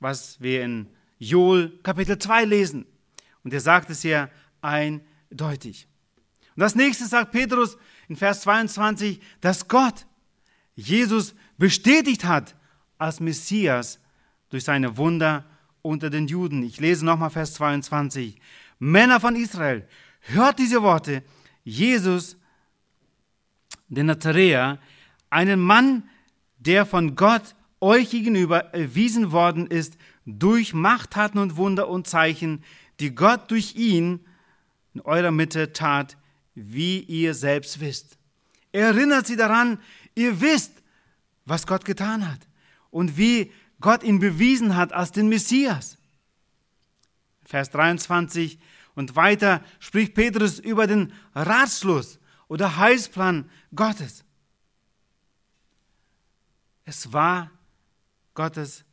was 0.00 0.38
wir 0.42 0.62
in 0.62 0.90
Joel 1.18 1.78
Kapitel 1.82 2.18
2 2.18 2.44
lesen. 2.44 2.86
Und 3.44 3.52
er 3.52 3.60
sagt 3.60 3.90
es 3.90 4.02
ja 4.02 4.28
eindeutig. 4.60 5.86
Und 6.56 6.60
das 6.60 6.74
nächste 6.74 7.06
sagt 7.06 7.32
Petrus 7.32 7.76
in 8.08 8.16
Vers 8.16 8.42
22, 8.42 9.20
dass 9.40 9.68
Gott 9.68 10.06
Jesus 10.74 11.34
bestätigt 11.58 12.24
hat 12.24 12.56
als 12.98 13.20
Messias 13.20 14.00
durch 14.50 14.64
seine 14.64 14.96
Wunder 14.96 15.44
unter 15.82 16.10
den 16.10 16.26
Juden. 16.26 16.62
Ich 16.62 16.80
lese 16.80 17.04
nochmal 17.04 17.30
Vers 17.30 17.54
22. 17.54 18.40
Männer 18.78 19.20
von 19.20 19.36
Israel, 19.36 19.86
hört 20.20 20.58
diese 20.58 20.82
Worte. 20.82 21.22
Jesus, 21.64 22.36
den 23.88 24.06
Nazaräer, 24.06 24.78
einen 25.30 25.60
Mann, 25.60 26.08
der 26.58 26.86
von 26.86 27.16
Gott 27.16 27.54
euch 27.80 28.10
gegenüber 28.10 28.72
erwiesen 28.74 29.32
worden 29.32 29.66
ist 29.66 29.98
durch 30.24 30.72
Machttaten 30.72 31.38
und 31.38 31.56
Wunder 31.56 31.88
und 31.88 32.06
Zeichen, 32.06 32.64
die 33.00 33.14
Gott 33.14 33.50
durch 33.50 33.74
ihn 33.74 34.24
in 34.94 35.00
eurer 35.00 35.30
Mitte 35.30 35.72
tat, 35.72 36.16
wie 36.54 37.00
ihr 37.00 37.34
selbst 37.34 37.80
wisst. 37.80 38.16
Erinnert 38.72 39.26
sie 39.26 39.36
daran, 39.36 39.78
ihr 40.14 40.40
wisst, 40.40 40.72
was 41.44 41.66
Gott 41.66 41.84
getan 41.84 42.30
hat 42.30 42.40
und 42.90 43.16
wie 43.16 43.52
Gott 43.80 44.02
ihn 44.02 44.18
bewiesen 44.18 44.76
hat 44.76 44.92
als 44.92 45.12
den 45.12 45.28
Messias. 45.28 45.98
Vers 47.44 47.70
23 47.70 48.58
und 48.94 49.16
weiter 49.16 49.62
spricht 49.80 50.14
Petrus 50.14 50.58
über 50.58 50.86
den 50.86 51.12
Ratschluss 51.34 52.18
oder 52.48 52.76
Heilsplan 52.76 53.50
Gottes. 53.74 54.24
Es 56.84 57.12
war 57.12 57.50
Gottes 58.34 58.84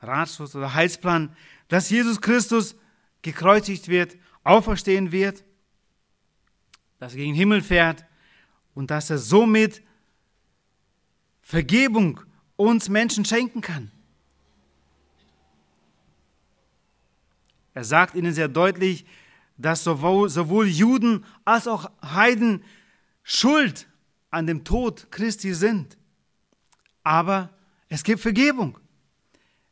Ratschluss 0.00 0.54
oder 0.54 0.74
Heilsplan, 0.74 1.34
dass 1.68 1.90
Jesus 1.90 2.20
Christus 2.20 2.74
gekreuzigt 3.22 3.88
wird, 3.88 4.16
auferstehen 4.44 5.12
wird 5.12 5.44
dass 6.98 7.12
er 7.12 7.18
gegen 7.18 7.32
den 7.32 7.38
Himmel 7.38 7.62
fährt 7.62 8.04
und 8.74 8.90
dass 8.90 9.10
er 9.10 9.18
somit 9.18 9.82
Vergebung 11.40 12.20
uns 12.56 12.88
Menschen 12.88 13.24
schenken 13.24 13.60
kann. 13.60 13.90
Er 17.72 17.84
sagt 17.84 18.14
ihnen 18.14 18.34
sehr 18.34 18.48
deutlich, 18.48 19.06
dass 19.56 19.84
sowohl, 19.84 20.28
sowohl 20.28 20.66
Juden 20.66 21.24
als 21.44 21.66
auch 21.68 21.90
Heiden 22.02 22.64
schuld 23.22 23.88
an 24.30 24.46
dem 24.46 24.64
Tod 24.64 25.10
Christi 25.10 25.54
sind. 25.54 25.96
Aber 27.04 27.50
es 27.88 28.02
gibt 28.02 28.20
Vergebung. 28.20 28.78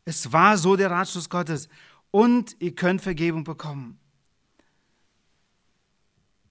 Es 0.04 0.32
war 0.32 0.56
so 0.56 0.76
der 0.76 0.90
Ratschluss 0.90 1.28
Gottes. 1.28 1.68
Und 2.10 2.56
ihr 2.60 2.74
könnt 2.74 3.02
Vergebung 3.02 3.44
bekommen. 3.44 3.98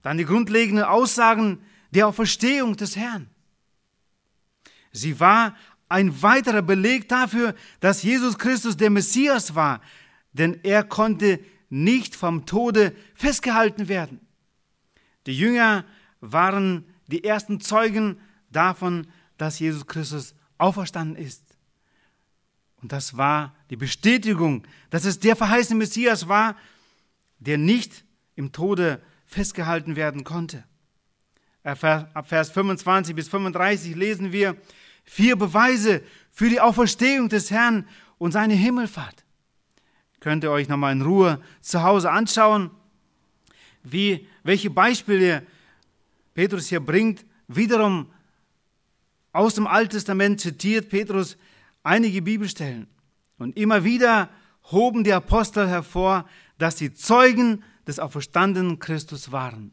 Dann 0.02 0.18
die 0.18 0.24
grundlegenden 0.24 0.84
Aussagen 0.84 1.62
der 1.90 2.06
Auferstehung 2.06 2.76
des 2.76 2.96
Herrn. 2.96 3.28
Sie 4.92 5.18
war 5.18 5.56
ein 5.88 6.22
weiterer 6.22 6.62
Beleg 6.62 7.08
dafür, 7.08 7.54
dass 7.80 8.02
Jesus 8.02 8.38
Christus 8.38 8.76
der 8.76 8.90
Messias 8.90 9.54
war, 9.54 9.80
denn 10.32 10.60
er 10.62 10.84
konnte 10.84 11.40
nicht 11.68 12.14
vom 12.14 12.46
Tode 12.46 12.94
festgehalten 13.14 13.88
werden. 13.88 14.20
Die 15.26 15.36
Jünger 15.36 15.84
waren 16.20 16.84
die 17.08 17.24
ersten 17.24 17.60
Zeugen 17.60 18.20
davon, 18.50 19.06
dass 19.38 19.58
Jesus 19.58 19.86
Christus 19.86 20.34
auferstanden 20.58 21.16
ist. 21.16 21.42
Und 22.80 22.92
das 22.92 23.16
war 23.16 23.55
die 23.70 23.76
Bestätigung, 23.76 24.66
dass 24.90 25.04
es 25.04 25.18
der 25.18 25.36
verheißene 25.36 25.78
Messias 25.78 26.28
war, 26.28 26.56
der 27.38 27.58
nicht 27.58 28.04
im 28.34 28.52
Tode 28.52 29.02
festgehalten 29.26 29.96
werden 29.96 30.24
konnte. 30.24 30.64
Ab 31.62 32.28
Vers 32.28 32.50
25 32.50 33.14
bis 33.16 33.28
35 33.28 33.96
lesen 33.96 34.30
wir 34.30 34.56
vier 35.04 35.36
Beweise 35.36 36.02
für 36.30 36.48
die 36.48 36.60
Auferstehung 36.60 37.28
des 37.28 37.50
Herrn 37.50 37.88
und 38.18 38.32
seine 38.32 38.54
Himmelfahrt. 38.54 39.24
Könnt 40.20 40.44
ihr 40.44 40.50
euch 40.50 40.68
nochmal 40.68 40.92
in 40.92 41.02
Ruhe 41.02 41.40
zu 41.60 41.82
Hause 41.82 42.10
anschauen, 42.10 42.70
wie, 43.82 44.26
welche 44.42 44.70
Beispiele 44.70 45.46
Petrus 46.34 46.68
hier 46.68 46.80
bringt. 46.80 47.24
Wiederum 47.48 48.10
aus 49.32 49.54
dem 49.54 49.66
Alten 49.66 49.90
Testament 49.90 50.40
zitiert 50.40 50.88
Petrus 50.88 51.36
einige 51.82 52.22
Bibelstellen. 52.22 52.88
Und 53.38 53.56
immer 53.56 53.84
wieder 53.84 54.30
hoben 54.70 55.04
die 55.04 55.12
Apostel 55.12 55.68
hervor, 55.68 56.28
dass 56.58 56.76
die 56.76 56.92
Zeugen 56.92 57.62
des 57.86 57.98
auferstandenen 57.98 58.78
Christus 58.78 59.30
waren. 59.32 59.72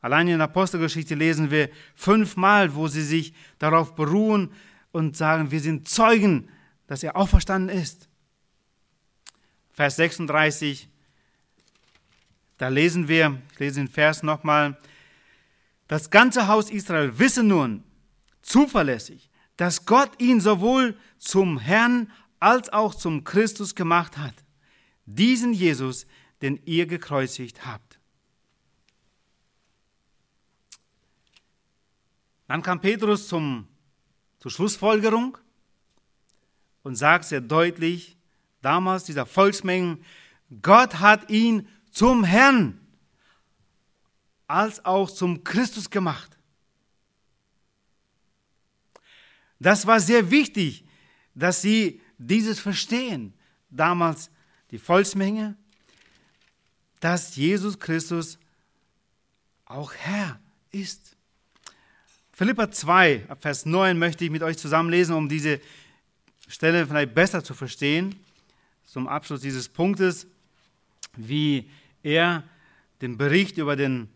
Allein 0.00 0.28
in 0.28 0.38
der 0.38 0.48
Apostelgeschichte 0.48 1.14
lesen 1.14 1.50
wir 1.50 1.70
fünfmal, 1.94 2.74
wo 2.74 2.88
sie 2.88 3.02
sich 3.02 3.34
darauf 3.58 3.94
beruhen 3.94 4.52
und 4.92 5.16
sagen, 5.16 5.50
wir 5.50 5.60
sind 5.60 5.88
Zeugen, 5.88 6.48
dass 6.86 7.02
er 7.02 7.16
auferstanden 7.16 7.76
ist. 7.76 8.08
Vers 9.72 9.96
36, 9.96 10.88
da 12.58 12.68
lesen 12.68 13.08
wir, 13.08 13.40
ich 13.52 13.58
lese 13.58 13.80
den 13.80 13.88
Vers 13.88 14.22
nochmal, 14.22 14.78
das 15.88 16.10
ganze 16.10 16.48
Haus 16.48 16.70
Israel 16.70 17.18
wisse 17.18 17.42
nun 17.42 17.84
zuverlässig, 18.42 19.30
dass 19.56 19.86
Gott 19.86 20.20
ihn 20.20 20.40
sowohl 20.40 20.96
zum 21.18 21.58
Herrn 21.58 22.10
als 22.40 22.72
auch 22.72 22.94
zum 22.94 23.24
Christus 23.24 23.74
gemacht 23.74 24.16
hat. 24.16 24.34
Diesen 25.06 25.52
Jesus, 25.52 26.06
den 26.42 26.60
ihr 26.64 26.86
gekreuzigt 26.86 27.66
habt. 27.66 27.98
Dann 32.46 32.62
kam 32.62 32.80
Petrus 32.80 33.28
zum 33.28 33.68
zur 34.38 34.50
Schlussfolgerung 34.50 35.36
und 36.82 36.94
sagt 36.94 37.24
sehr 37.24 37.40
deutlich, 37.40 38.16
damals 38.62 39.04
dieser 39.04 39.26
Volksmengen, 39.26 40.04
Gott 40.62 41.00
hat 41.00 41.28
ihn 41.30 41.68
zum 41.90 42.24
Herrn 42.24 42.80
als 44.46 44.84
auch 44.84 45.10
zum 45.10 45.44
Christus 45.44 45.90
gemacht. 45.90 46.38
Das 49.58 49.86
war 49.86 50.00
sehr 50.00 50.30
wichtig, 50.30 50.84
dass 51.34 51.60
sie 51.60 52.00
dieses 52.18 52.60
verstehen, 52.60 53.32
damals 53.70 54.30
die 54.70 54.78
Volksmenge, 54.78 55.56
dass 57.00 57.36
Jesus 57.36 57.78
Christus 57.78 58.38
auch 59.64 59.94
Herr 59.94 60.40
ist. 60.72 61.16
Philippa 62.32 62.70
2, 62.70 63.26
Vers 63.40 63.66
9 63.66 63.98
möchte 63.98 64.24
ich 64.24 64.30
mit 64.30 64.42
euch 64.42 64.58
zusammenlesen, 64.58 65.14
um 65.14 65.28
diese 65.28 65.60
Stelle 66.48 66.86
vielleicht 66.86 67.14
besser 67.14 67.42
zu 67.42 67.54
verstehen, 67.54 68.14
zum 68.84 69.06
Abschluss 69.06 69.40
dieses 69.40 69.68
Punktes, 69.68 70.26
wie 71.16 71.68
er 72.02 72.44
den 73.00 73.18
Bericht 73.18 73.58
über 73.58 73.76
den 73.76 74.08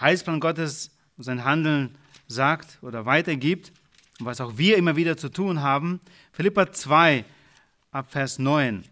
Heilsplan 0.00 0.40
Gottes 0.40 0.90
und 1.16 1.24
sein 1.24 1.44
Handeln 1.44 1.96
sagt 2.26 2.78
oder 2.82 3.06
weitergibt 3.06 3.72
und 4.18 4.26
was 4.26 4.40
auch 4.40 4.56
wir 4.56 4.76
immer 4.76 4.96
wieder 4.96 5.16
zu 5.16 5.28
tun 5.28 5.60
haben. 5.60 6.00
Philippa 6.32 6.72
2 6.72 7.24
ab 7.90 8.10
Vers 8.10 8.38
9. 8.38 8.84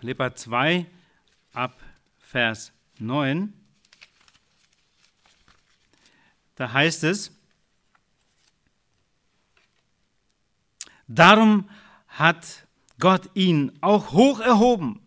Philippa 0.00 0.34
2 0.34 0.86
ab 1.52 1.80
Vers 2.20 2.72
9. 2.98 3.52
Da 6.56 6.72
heißt 6.72 7.04
es, 7.04 7.32
darum 11.06 11.68
hat 12.08 12.66
Gott 12.98 13.30
ihn 13.34 13.72
auch 13.80 14.12
hoch 14.12 14.40
erhoben 14.40 15.00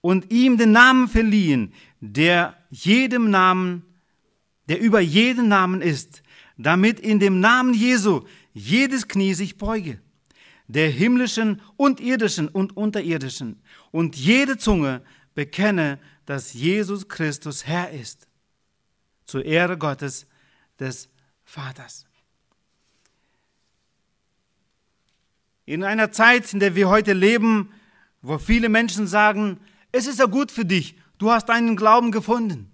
und 0.00 0.30
ihm 0.30 0.56
den 0.58 0.72
Namen 0.72 1.08
verliehen, 1.08 1.74
der 2.00 2.56
jedem 2.74 3.30
Namen, 3.30 3.84
der 4.68 4.80
über 4.80 5.00
jeden 5.00 5.48
Namen 5.48 5.80
ist, 5.80 6.22
damit 6.58 6.98
in 6.98 7.20
dem 7.20 7.38
Namen 7.38 7.72
Jesu 7.72 8.22
jedes 8.52 9.06
Knie 9.06 9.34
sich 9.34 9.58
beuge, 9.58 10.00
der 10.66 10.90
himmlischen 10.90 11.62
und 11.76 12.00
irdischen 12.00 12.48
und 12.48 12.76
unterirdischen, 12.76 13.62
und 13.92 14.16
jede 14.16 14.58
Zunge 14.58 15.02
bekenne, 15.34 16.00
dass 16.26 16.52
Jesus 16.52 17.06
Christus 17.06 17.64
Herr 17.64 17.90
ist, 17.90 18.26
zur 19.24 19.44
Ehre 19.44 19.78
Gottes 19.78 20.26
des 20.80 21.08
Vaters. 21.44 22.06
In 25.64 25.84
einer 25.84 26.10
Zeit, 26.10 26.52
in 26.52 26.60
der 26.60 26.74
wir 26.74 26.88
heute 26.88 27.12
leben, 27.12 27.70
wo 28.20 28.38
viele 28.38 28.68
Menschen 28.68 29.06
sagen, 29.06 29.60
es 29.92 30.08
ist 30.08 30.18
ja 30.18 30.26
gut 30.26 30.50
für 30.50 30.64
dich, 30.64 30.96
du 31.18 31.30
hast 31.30 31.50
einen 31.50 31.76
Glauben 31.76 32.10
gefunden. 32.10 32.70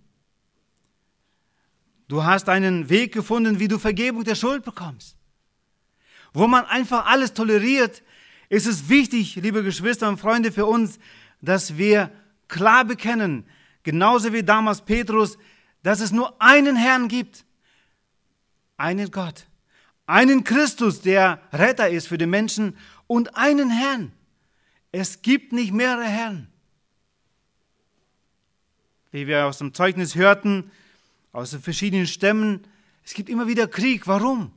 Du 2.09 2.25
hast 2.25 2.49
einen 2.49 2.89
Weg 2.89 3.13
gefunden, 3.13 3.61
wie 3.61 3.69
du 3.69 3.79
Vergebung 3.79 4.25
der 4.25 4.35
Schuld 4.35 4.65
bekommst. 4.65 5.17
Wo 6.33 6.47
man 6.47 6.65
einfach 6.65 7.07
alles 7.07 7.35
toleriert, 7.35 8.03
ist 8.49 8.67
es 8.67 8.89
wichtig, 8.89 9.37
liebe 9.37 9.63
Geschwister 9.63 10.09
und 10.09 10.19
Freunde, 10.19 10.51
für 10.51 10.67
uns, 10.67 10.99
dass 11.41 11.77
wir 11.77 12.11
klar 12.49 12.85
bekennen, 12.85 13.45
genauso 13.85 14.33
wie 14.33 14.43
damals 14.43 14.83
Petrus, 14.83 15.39
dass 15.83 16.01
es 16.01 16.11
nur 16.11 16.41
einen 16.43 16.77
Herrn 16.77 17.09
gibt, 17.09 17.45
einen 18.77 19.11
Gott, 19.11 19.47
einen 20.07 20.43
Christus, 20.43 21.01
der 21.01 21.41
Retter 21.53 21.89
ist 21.89 22.09
für 22.09 22.19
die 22.19 22.27
Menschen 22.27 22.77
und 23.07 23.37
einen 23.37 23.71
Herrn. 23.71 24.13
Es 24.93 25.23
gibt 25.23 25.53
nicht 25.53 25.73
mehrere 25.73 26.05
Herren. 26.05 26.50
Wie 29.11 29.27
wir 29.27 29.47
aus 29.47 29.59
dem 29.59 29.75
Zeugnis 29.75 30.15
hörten, 30.15 30.71
aus 31.33 31.51
den 31.51 31.61
verschiedenen 31.61 32.07
Stämmen, 32.07 32.67
es 33.05 33.15
gibt 33.15 33.29
immer 33.29 33.47
wieder 33.47 33.67
Krieg. 33.67 34.07
Warum? 34.07 34.53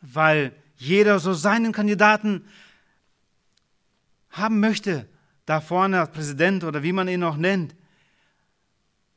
Weil 0.00 0.54
jeder 0.76 1.18
so 1.18 1.32
seinen 1.32 1.72
Kandidaten 1.72 2.44
haben 4.30 4.60
möchte, 4.60 5.08
da 5.46 5.60
vorne 5.60 6.00
als 6.00 6.10
Präsident 6.10 6.64
oder 6.64 6.82
wie 6.82 6.92
man 6.92 7.08
ihn 7.08 7.22
auch 7.22 7.36
nennt. 7.36 7.74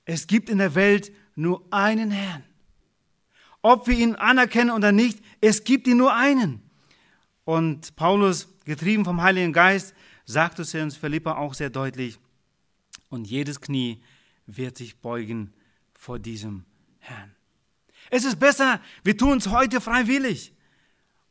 Es 0.05 0.27
gibt 0.27 0.49
in 0.49 0.57
der 0.57 0.75
Welt 0.75 1.11
nur 1.35 1.65
einen 1.71 2.11
Herrn. 2.11 2.43
Ob 3.61 3.87
wir 3.87 3.97
ihn 3.97 4.15
anerkennen 4.15 4.71
oder 4.71 4.91
nicht, 4.91 5.19
es 5.41 5.63
gibt 5.63 5.87
ihn 5.87 5.97
nur 5.97 6.15
einen. 6.15 6.61
Und 7.43 7.95
Paulus, 7.95 8.47
getrieben 8.65 9.05
vom 9.05 9.21
Heiligen 9.21 9.53
Geist, 9.53 9.93
sagt 10.25 10.59
es 10.59 10.73
uns 10.75 10.95
Philippa 10.95 11.35
auch 11.35 11.53
sehr 11.53 11.69
deutlich. 11.69 12.19
Und 13.09 13.25
jedes 13.25 13.59
Knie 13.59 14.01
wird 14.45 14.77
sich 14.77 14.99
beugen 14.99 15.53
vor 15.93 16.19
diesem 16.19 16.65
Herrn. 16.99 17.35
Es 18.09 18.23
ist 18.23 18.39
besser, 18.39 18.81
wir 19.03 19.17
tun 19.17 19.37
es 19.37 19.47
heute 19.47 19.81
freiwillig 19.81 20.53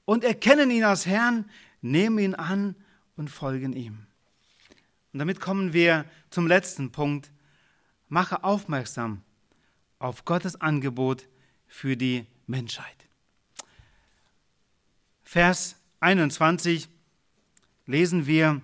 und 0.04 0.24
erkennen 0.24 0.70
ihn 0.70 0.84
als 0.84 1.06
Herrn, 1.06 1.48
nehmen 1.80 2.18
ihn 2.18 2.34
an 2.34 2.76
und 3.16 3.30
folgen 3.30 3.72
ihm. 3.72 4.06
Und 5.12 5.18
damit 5.18 5.40
kommen 5.40 5.72
wir 5.72 6.04
zum 6.30 6.46
letzten 6.46 6.92
Punkt. 6.92 7.32
Mache 8.08 8.44
aufmerksam 8.44 9.22
auf 9.98 10.24
Gottes 10.24 10.60
Angebot 10.60 11.28
für 11.66 11.96
die 11.96 12.26
Menschheit. 12.46 13.08
Vers 15.24 15.76
21 16.00 16.88
lesen 17.86 18.26
wir 18.26 18.62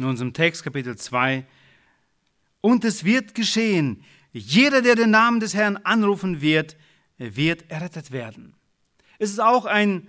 in 0.00 0.06
unserem 0.06 0.32
Text, 0.32 0.64
Kapitel 0.64 0.96
2. 0.96 1.44
Und 2.62 2.84
es 2.86 3.04
wird 3.04 3.34
geschehen, 3.34 4.02
jeder, 4.32 4.80
der 4.80 4.94
den 4.94 5.10
Namen 5.10 5.40
des 5.40 5.52
Herrn 5.52 5.76
anrufen 5.76 6.40
wird, 6.40 6.76
wird 7.18 7.70
errettet 7.70 8.10
werden. 8.10 8.54
Es 9.18 9.30
ist 9.30 9.40
auch 9.40 9.66
ein 9.66 10.08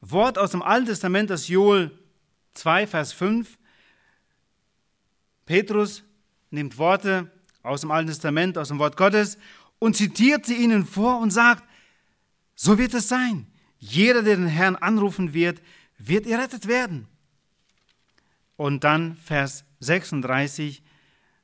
Wort 0.00 0.38
aus 0.38 0.52
dem 0.52 0.62
Alten 0.62 0.86
Testament, 0.86 1.30
das 1.30 1.48
Joel 1.48 1.90
2, 2.54 2.86
Vers 2.86 3.12
5. 3.12 3.58
Petrus 5.46 6.04
nimmt 6.50 6.78
Worte 6.78 7.28
aus 7.64 7.80
dem 7.80 7.90
Alten 7.90 8.08
Testament, 8.08 8.56
aus 8.56 8.68
dem 8.68 8.78
Wort 8.78 8.96
Gottes 8.96 9.36
und 9.80 9.96
zitiert 9.96 10.46
sie 10.46 10.62
ihnen 10.62 10.86
vor 10.86 11.18
und 11.18 11.32
sagt, 11.32 11.64
so 12.54 12.78
wird 12.78 12.94
es 12.94 13.08
sein. 13.08 13.48
Jeder, 13.78 14.22
der 14.22 14.36
den 14.36 14.46
Herrn 14.46 14.76
anrufen 14.76 15.34
wird, 15.34 15.60
wird 15.98 16.28
errettet 16.28 16.68
werden. 16.68 17.08
Und 18.56 18.84
dann 18.84 19.16
Vers 19.16 19.64
36, 19.80 20.82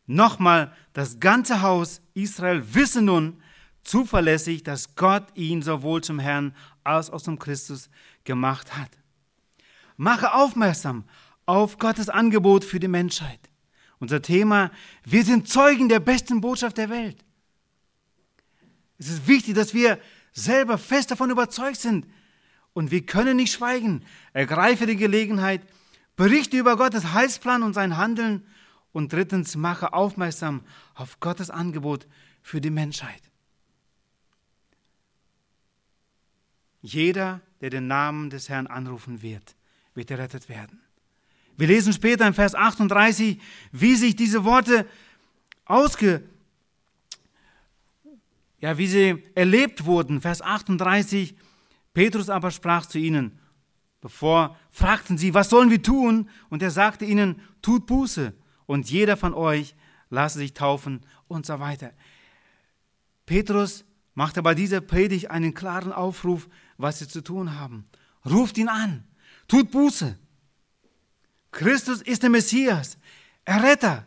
nochmal, 0.07 0.73
das 0.93 1.21
ganze 1.21 1.63
Haus 1.63 2.03
Israel 2.15 2.75
wisse 2.75 3.03
nun 3.03 3.43
zuverlässig, 3.83 4.63
dass 4.63 4.95
Gott 4.95 5.25
ihn 5.35 5.63
sowohl 5.63 6.03
zum 6.03 6.19
Herrn 6.19 6.55
als 6.85 7.11
auch 7.11 7.23
zum 7.23 7.39
Christus 7.39 7.91
gemacht 8.25 8.77
hat. 8.77 8.91
Mache 9.97 10.33
aufmerksam 10.33 11.05
auf 11.47 11.79
Gottes 11.79 12.09
Angebot 12.09 12.65
für 12.65 12.81
die 12.81 12.89
Menschheit. 12.89 13.41
Unser 13.99 14.23
Thema, 14.23 14.71
wir 15.05 15.25
sind 15.25 15.49
Zeugen 15.49 15.89
der 15.89 16.01
besten 16.01 16.41
Botschaft 16.41 16.79
der 16.79 16.89
Welt. 16.89 17.25
Es 18.99 19.09
ist 19.09 19.27
wichtig, 19.27 19.55
dass 19.55 19.75
wir 19.75 19.99
selber 20.33 20.79
fest 20.79 21.11
davon 21.11 21.31
überzeugt 21.31 21.79
sind. 21.79 22.07
Und 22.73 22.91
wir 22.91 23.05
können 23.05 23.37
nicht 23.37 23.53
schweigen. 23.53 24.05
Ergreife 24.33 24.87
die 24.87 24.97
Gelegenheit, 24.97 25.63
berichte 26.17 26.59
über 26.59 26.77
Gottes 26.77 27.13
Heilsplan 27.13 27.63
und 27.63 27.75
sein 27.75 27.97
Handeln. 27.97 28.47
Und 28.93 29.13
drittens, 29.13 29.57
mache 29.57 29.93
aufmerksam 29.93 30.63
auf 30.95 31.21
Gottes 31.21 31.51
Angebot 31.51 32.07
für 32.43 32.61
die 32.61 32.71
Menschheit. 32.71 33.23
Jeder, 36.83 37.41
der 37.61 37.71
den 37.71 37.87
Namen 37.87 38.31
des 38.31 38.49
Herrn 38.49 38.67
anrufen 38.67 39.23
wird, 39.23 39.55
wird 39.95 40.11
errettet 40.11 40.49
werden. 40.49 40.81
Wir 41.57 41.67
lesen 41.67 41.93
später 41.93 42.27
in 42.27 42.35
Vers 42.35 42.55
38, 42.55 43.41
wie 43.71 43.95
sich 43.97 44.17
diese 44.17 44.45
Worte 44.45 44.87
ausge, 45.67 46.23
ja, 48.61 48.79
wie 48.79 48.87
sie 48.87 49.23
erlebt 49.35 49.85
wurden. 49.85 50.21
Vers 50.21 50.43
38, 50.43 51.35
Petrus 51.93 52.29
aber 52.29 52.51
sprach 52.51 52.87
zu 52.87 52.99
ihnen, 52.99 53.39
bevor 54.01 54.57
fragten 54.71 55.19
sie, 55.19 55.35
was 55.35 55.51
sollen 55.51 55.71
wir 55.71 55.83
tun? 55.83 56.29
Und 56.49 56.63
er 56.63 56.71
sagte 56.71 57.05
ihnen, 57.05 57.41
tut 57.63 57.87
Buße 57.87 58.33
und 58.67 58.91
jeder 58.91 59.17
von 59.17 59.35
euch 59.35 59.75
lasse 60.09 60.39
sich 60.39 60.55
taufen 60.55 61.01
und 61.29 61.47
so 61.47 61.61
weiter. 61.61 61.93
Petrus 63.27 63.85
machte 64.15 64.43
bei 64.43 64.55
dieser 64.55 64.81
Predigt 64.81 65.31
einen 65.31 65.55
klaren 65.55 65.93
Aufruf, 65.93 66.49
was 66.77 66.99
sie 66.99 67.09
zu 67.09 67.23
tun 67.23 67.59
haben. 67.59 67.87
Ruft 68.25 68.59
ihn 68.59 68.69
an, 68.69 69.05
tut 69.49 69.71
Buße. 69.71 70.19
Christus 71.53 72.03
ist 72.03 72.23
der 72.23 72.31
Messias, 72.31 72.99
Erretter. 73.45 74.07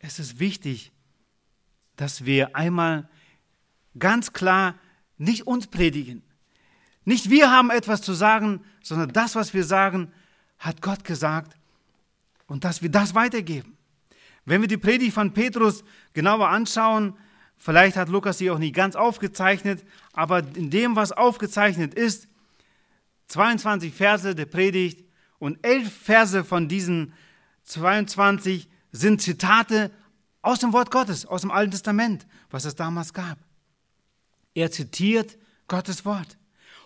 es 0.00 0.18
ist 0.18 0.38
wichtig, 0.38 0.92
dass 1.96 2.24
wir 2.24 2.56
einmal 2.56 3.08
ganz 3.98 4.32
klar 4.32 4.74
nicht 5.16 5.46
uns 5.46 5.66
predigen. 5.66 6.22
Nicht 7.04 7.30
wir 7.30 7.50
haben 7.50 7.70
etwas 7.70 8.02
zu 8.02 8.14
sagen, 8.14 8.64
sondern 8.82 9.12
das, 9.12 9.34
was 9.34 9.52
wir 9.54 9.64
sagen, 9.64 10.12
hat 10.58 10.80
Gott 10.80 11.04
gesagt 11.04 11.56
und 12.46 12.64
dass 12.64 12.82
wir 12.82 12.90
das 12.90 13.14
weitergeben. 13.14 13.76
Wenn 14.44 14.60
wir 14.60 14.68
die 14.68 14.76
Predigt 14.76 15.14
von 15.14 15.32
Petrus 15.32 15.84
genauer 16.12 16.48
anschauen, 16.48 17.16
vielleicht 17.56 17.96
hat 17.96 18.08
Lukas 18.08 18.38
sie 18.38 18.50
auch 18.50 18.58
nicht 18.58 18.74
ganz 18.74 18.96
aufgezeichnet, 18.96 19.84
aber 20.12 20.40
in 20.54 20.70
dem, 20.70 20.96
was 20.96 21.12
aufgezeichnet 21.12 21.94
ist, 21.94 22.28
22 23.28 23.92
Verse 23.92 24.34
der 24.34 24.46
Predigt 24.46 25.04
und 25.38 25.58
elf 25.64 25.92
Verse 25.92 26.44
von 26.44 26.68
diesen 26.68 27.14
22 27.64 28.68
sind 28.92 29.22
Zitate 29.22 29.90
aus 30.42 30.60
dem 30.60 30.72
Wort 30.72 30.90
Gottes, 30.90 31.24
aus 31.26 31.40
dem 31.40 31.50
Alten 31.50 31.72
Testament, 31.72 32.26
was 32.50 32.66
es 32.66 32.74
damals 32.74 33.12
gab. 33.12 33.38
Er 34.54 34.70
zitiert 34.70 35.38
Gottes 35.66 36.04
Wort, 36.04 36.36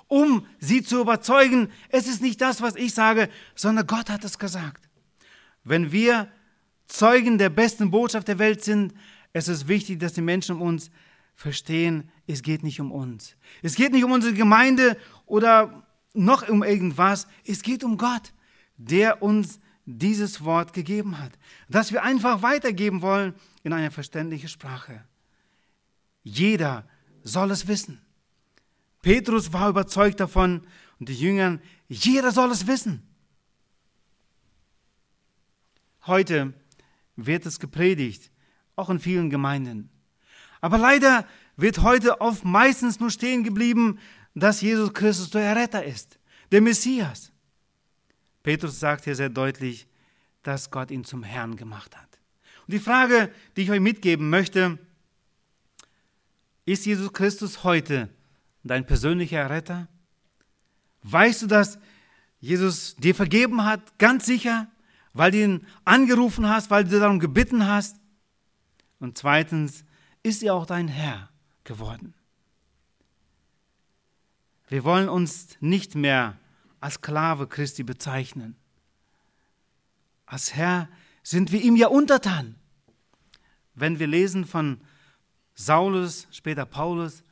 um 0.08 0.46
sie 0.58 0.82
zu 0.82 1.00
überzeugen, 1.00 1.70
es 1.90 2.08
ist 2.08 2.22
nicht 2.22 2.40
das, 2.40 2.60
was 2.60 2.74
ich 2.74 2.94
sage, 2.94 3.28
sondern 3.54 3.86
Gott 3.86 4.10
hat 4.10 4.24
es 4.24 4.38
gesagt. 4.38 4.88
Wenn 5.64 5.92
wir 5.92 6.28
Zeugen 6.86 7.36
der 7.38 7.50
besten 7.50 7.90
Botschaft 7.90 8.26
der 8.28 8.38
Welt 8.38 8.64
sind, 8.64 8.94
es 9.34 9.46
ist 9.46 9.68
wichtig, 9.68 10.00
dass 10.00 10.14
die 10.14 10.22
Menschen 10.22 10.56
um 10.56 10.62
uns 10.62 10.90
verstehen, 11.34 12.10
es 12.26 12.42
geht 12.42 12.62
nicht 12.62 12.80
um 12.80 12.90
uns. 12.90 13.36
Es 13.62 13.76
geht 13.76 13.92
nicht 13.92 14.04
um 14.04 14.10
unsere 14.10 14.34
Gemeinde 14.34 14.96
oder 15.26 15.86
noch 16.14 16.48
um 16.48 16.64
irgendwas. 16.64 17.28
Es 17.46 17.62
geht 17.62 17.84
um 17.84 17.98
Gott, 17.98 18.32
der 18.76 19.22
uns 19.22 19.60
dieses 19.84 20.44
Wort 20.44 20.72
gegeben 20.72 21.18
hat. 21.18 21.32
Dass 21.68 21.92
wir 21.92 22.02
einfach 22.02 22.42
weitergeben 22.42 23.02
wollen 23.02 23.34
in 23.62 23.72
eine 23.72 23.90
verständliche 23.90 24.48
Sprache. 24.48 25.04
Jeder 26.22 26.88
soll 27.22 27.50
es 27.50 27.68
wissen. 27.68 28.00
Petrus 29.08 29.54
war 29.54 29.70
überzeugt 29.70 30.20
davon 30.20 30.66
und 31.00 31.08
die 31.08 31.14
Jüngern, 31.14 31.62
jeder 31.88 32.30
soll 32.30 32.50
es 32.50 32.66
wissen. 32.66 33.02
Heute 36.04 36.52
wird 37.16 37.46
es 37.46 37.58
gepredigt, 37.58 38.30
auch 38.76 38.90
in 38.90 39.00
vielen 39.00 39.30
Gemeinden. 39.30 39.88
Aber 40.60 40.76
leider 40.76 41.26
wird 41.56 41.78
heute 41.78 42.20
oft 42.20 42.44
meistens 42.44 43.00
nur 43.00 43.10
stehen 43.10 43.44
geblieben, 43.44 43.98
dass 44.34 44.60
Jesus 44.60 44.92
Christus 44.92 45.30
der 45.30 45.56
Retter 45.56 45.82
ist, 45.82 46.18
der 46.52 46.60
Messias. 46.60 47.32
Petrus 48.42 48.78
sagt 48.78 49.04
hier 49.04 49.16
sehr 49.16 49.30
deutlich, 49.30 49.86
dass 50.42 50.70
Gott 50.70 50.90
ihn 50.90 51.04
zum 51.04 51.22
Herrn 51.22 51.56
gemacht 51.56 51.96
hat. 51.96 52.20
Und 52.66 52.74
die 52.74 52.78
Frage, 52.78 53.32
die 53.56 53.62
ich 53.62 53.70
euch 53.70 53.80
mitgeben 53.80 54.28
möchte, 54.28 54.78
ist 56.66 56.84
Jesus 56.84 57.10
Christus 57.14 57.64
heute 57.64 58.10
dein 58.68 58.86
persönlicher 58.86 59.50
Retter? 59.50 59.88
Weißt 61.02 61.42
du, 61.42 61.46
dass 61.46 61.78
Jesus 62.40 62.96
dir 62.96 63.14
vergeben 63.14 63.64
hat, 63.64 63.98
ganz 63.98 64.26
sicher, 64.26 64.68
weil 65.12 65.30
du 65.30 65.42
ihn 65.42 65.66
angerufen 65.84 66.48
hast, 66.48 66.70
weil 66.70 66.84
du 66.84 67.00
darum 67.00 67.18
gebeten 67.18 67.66
hast? 67.66 67.96
Und 69.00 69.18
zweitens, 69.18 69.84
ist 70.22 70.42
er 70.42 70.54
auch 70.54 70.66
dein 70.66 70.88
Herr 70.88 71.30
geworden? 71.64 72.14
Wir 74.68 74.84
wollen 74.84 75.08
uns 75.08 75.56
nicht 75.60 75.94
mehr 75.94 76.36
als 76.80 76.94
Sklave 76.94 77.46
Christi 77.46 77.82
bezeichnen. 77.82 78.56
Als 80.26 80.54
Herr 80.54 80.88
sind 81.22 81.52
wir 81.52 81.62
ihm 81.62 81.76
ja 81.76 81.88
untertan. 81.88 82.56
Wenn 83.74 83.98
wir 83.98 84.06
lesen 84.06 84.44
von 84.44 84.80
Saulus, 85.54 86.28
später 86.30 86.66
Paulus, 86.66 87.22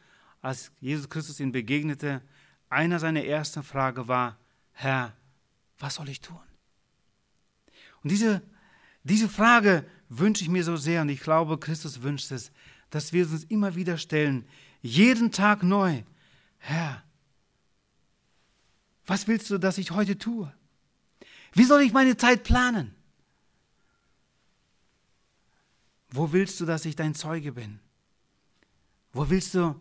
als 0.47 0.71
Jesus 0.81 1.09
Christus 1.09 1.41
ihm 1.41 1.51
begegnete, 1.51 2.23
einer 2.71 3.01
seiner 3.01 3.25
ersten 3.25 3.65
Fragen 3.65 4.07
war, 4.07 4.39
Herr, 4.73 5.13
was 5.81 5.97
soll 5.97 6.09
ich 6.09 6.21
tun? 6.21 6.39
Und 8.03 8.13
diese, 8.13 8.43
diese 9.03 9.29
Frage 9.29 9.85
wünsche 10.09 10.45
ich 10.45 10.49
mir 10.49 10.63
so 10.63 10.77
sehr 10.77 11.03
und 11.03 11.09
ich 11.09 11.21
glaube, 11.21 11.59
Christus 11.59 12.03
wünscht 12.03 12.31
es, 12.31 12.53
dass 12.91 13.13
wir 13.13 13.29
uns 13.29 13.43
immer 13.45 13.75
wieder 13.75 13.99
stellen, 13.99 14.47
jeden 14.83 15.33
Tag 15.33 15.65
neu, 15.65 16.05
Herr, 16.59 17.03
was 19.05 19.27
willst 19.27 19.51
du, 19.51 19.59
dass 19.59 19.79
ich 19.79 19.91
heute 19.91 20.17
tue? 20.17 20.53
Wie 21.55 21.65
soll 21.65 21.83
ich 21.83 21.93
meine 21.93 22.17
Zeit 22.17 22.45
planen? 22.45 22.95
Wo 26.11 26.33
willst 26.33 26.61
du, 26.61 26.67
dass 26.67 26.85
ich 26.85 26.95
dein 26.95 27.17
Zeuge 27.17 27.51
bin? 27.51 27.81
Wo 29.13 29.29
willst 29.29 29.55
du, 29.55 29.81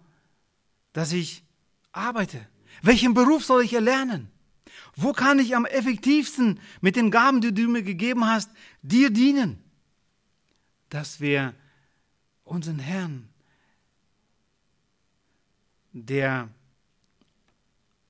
dass 0.95 1.11
ich 1.11 1.43
arbeite? 1.91 2.47
Welchen 2.81 3.13
Beruf 3.13 3.43
soll 3.43 3.65
ich 3.65 3.73
erlernen? 3.73 4.31
Wo 4.95 5.11
kann 5.11 5.39
ich 5.39 5.53
am 5.53 5.65
effektivsten 5.65 6.61
mit 6.79 6.95
den 6.95 7.11
Gaben, 7.11 7.41
die 7.41 7.53
du 7.53 7.67
mir 7.67 7.83
gegeben 7.83 8.25
hast, 8.25 8.49
dir 8.81 9.09
dienen? 9.09 9.61
Dass 10.87 11.19
wir 11.19 11.53
unseren 12.45 12.79
Herrn, 12.79 13.27
der 15.91 16.47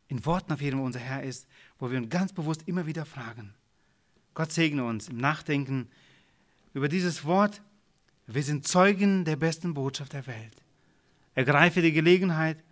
in 0.07 0.23
Worten 0.23 0.53
auf 0.53 0.61
jeden 0.61 0.77
Fall 0.77 0.85
unser 0.85 0.99
Herr 0.99 1.23
ist, 1.23 1.47
wo 1.79 1.89
wir 1.89 1.97
uns 1.97 2.09
ganz 2.11 2.33
bewusst 2.33 2.67
immer 2.67 2.85
wieder 2.85 3.05
fragen. 3.05 3.55
Gott 4.35 4.51
segne 4.51 4.83
uns 4.83 5.09
im 5.09 5.17
Nachdenken 5.17 5.89
über 6.75 6.87
dieses 6.87 7.25
Wort. 7.25 7.63
Wir 8.27 8.43
sind 8.43 8.67
Zeugen 8.67 9.25
der 9.25 9.37
besten 9.37 9.73
Botschaft 9.73 10.13
der 10.13 10.27
Welt. 10.27 10.61
Ergreife 11.33 11.81
die 11.81 11.91
Gelegenheit, 11.91 12.63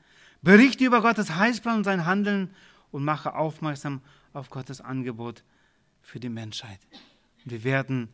berichte 0.43 0.85
über 0.85 1.01
Gottes 1.01 1.35
Heilsplan 1.35 1.77
und 1.77 1.83
sein 1.83 2.05
Handeln 2.05 2.53
und 2.91 3.03
mache 3.03 3.33
aufmerksam 3.33 4.01
auf 4.33 4.49
Gottes 4.49 4.81
Angebot 4.81 5.43
für 6.01 6.19
die 6.19 6.29
Menschheit. 6.29 6.79
wir 7.45 7.63
werden 7.63 8.13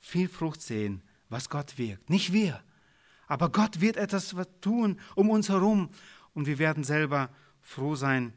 viel 0.00 0.28
Frucht 0.28 0.62
sehen, 0.62 1.02
was 1.28 1.50
Gott 1.50 1.78
wirkt. 1.78 2.08
Nicht 2.08 2.32
wir, 2.32 2.62
aber 3.26 3.50
Gott 3.50 3.80
wird 3.80 3.96
etwas 3.96 4.34
tun 4.60 4.98
um 5.14 5.30
uns 5.30 5.48
herum 5.48 5.90
und 6.32 6.46
wir 6.46 6.58
werden 6.58 6.84
selber 6.84 7.28
froh 7.60 7.96
sein, 7.96 8.32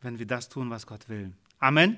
wenn 0.00 0.18
wir 0.18 0.26
das 0.26 0.48
tun, 0.48 0.68
was 0.70 0.86
Gott 0.86 1.08
will. 1.08 1.32
Amen. 1.58 1.96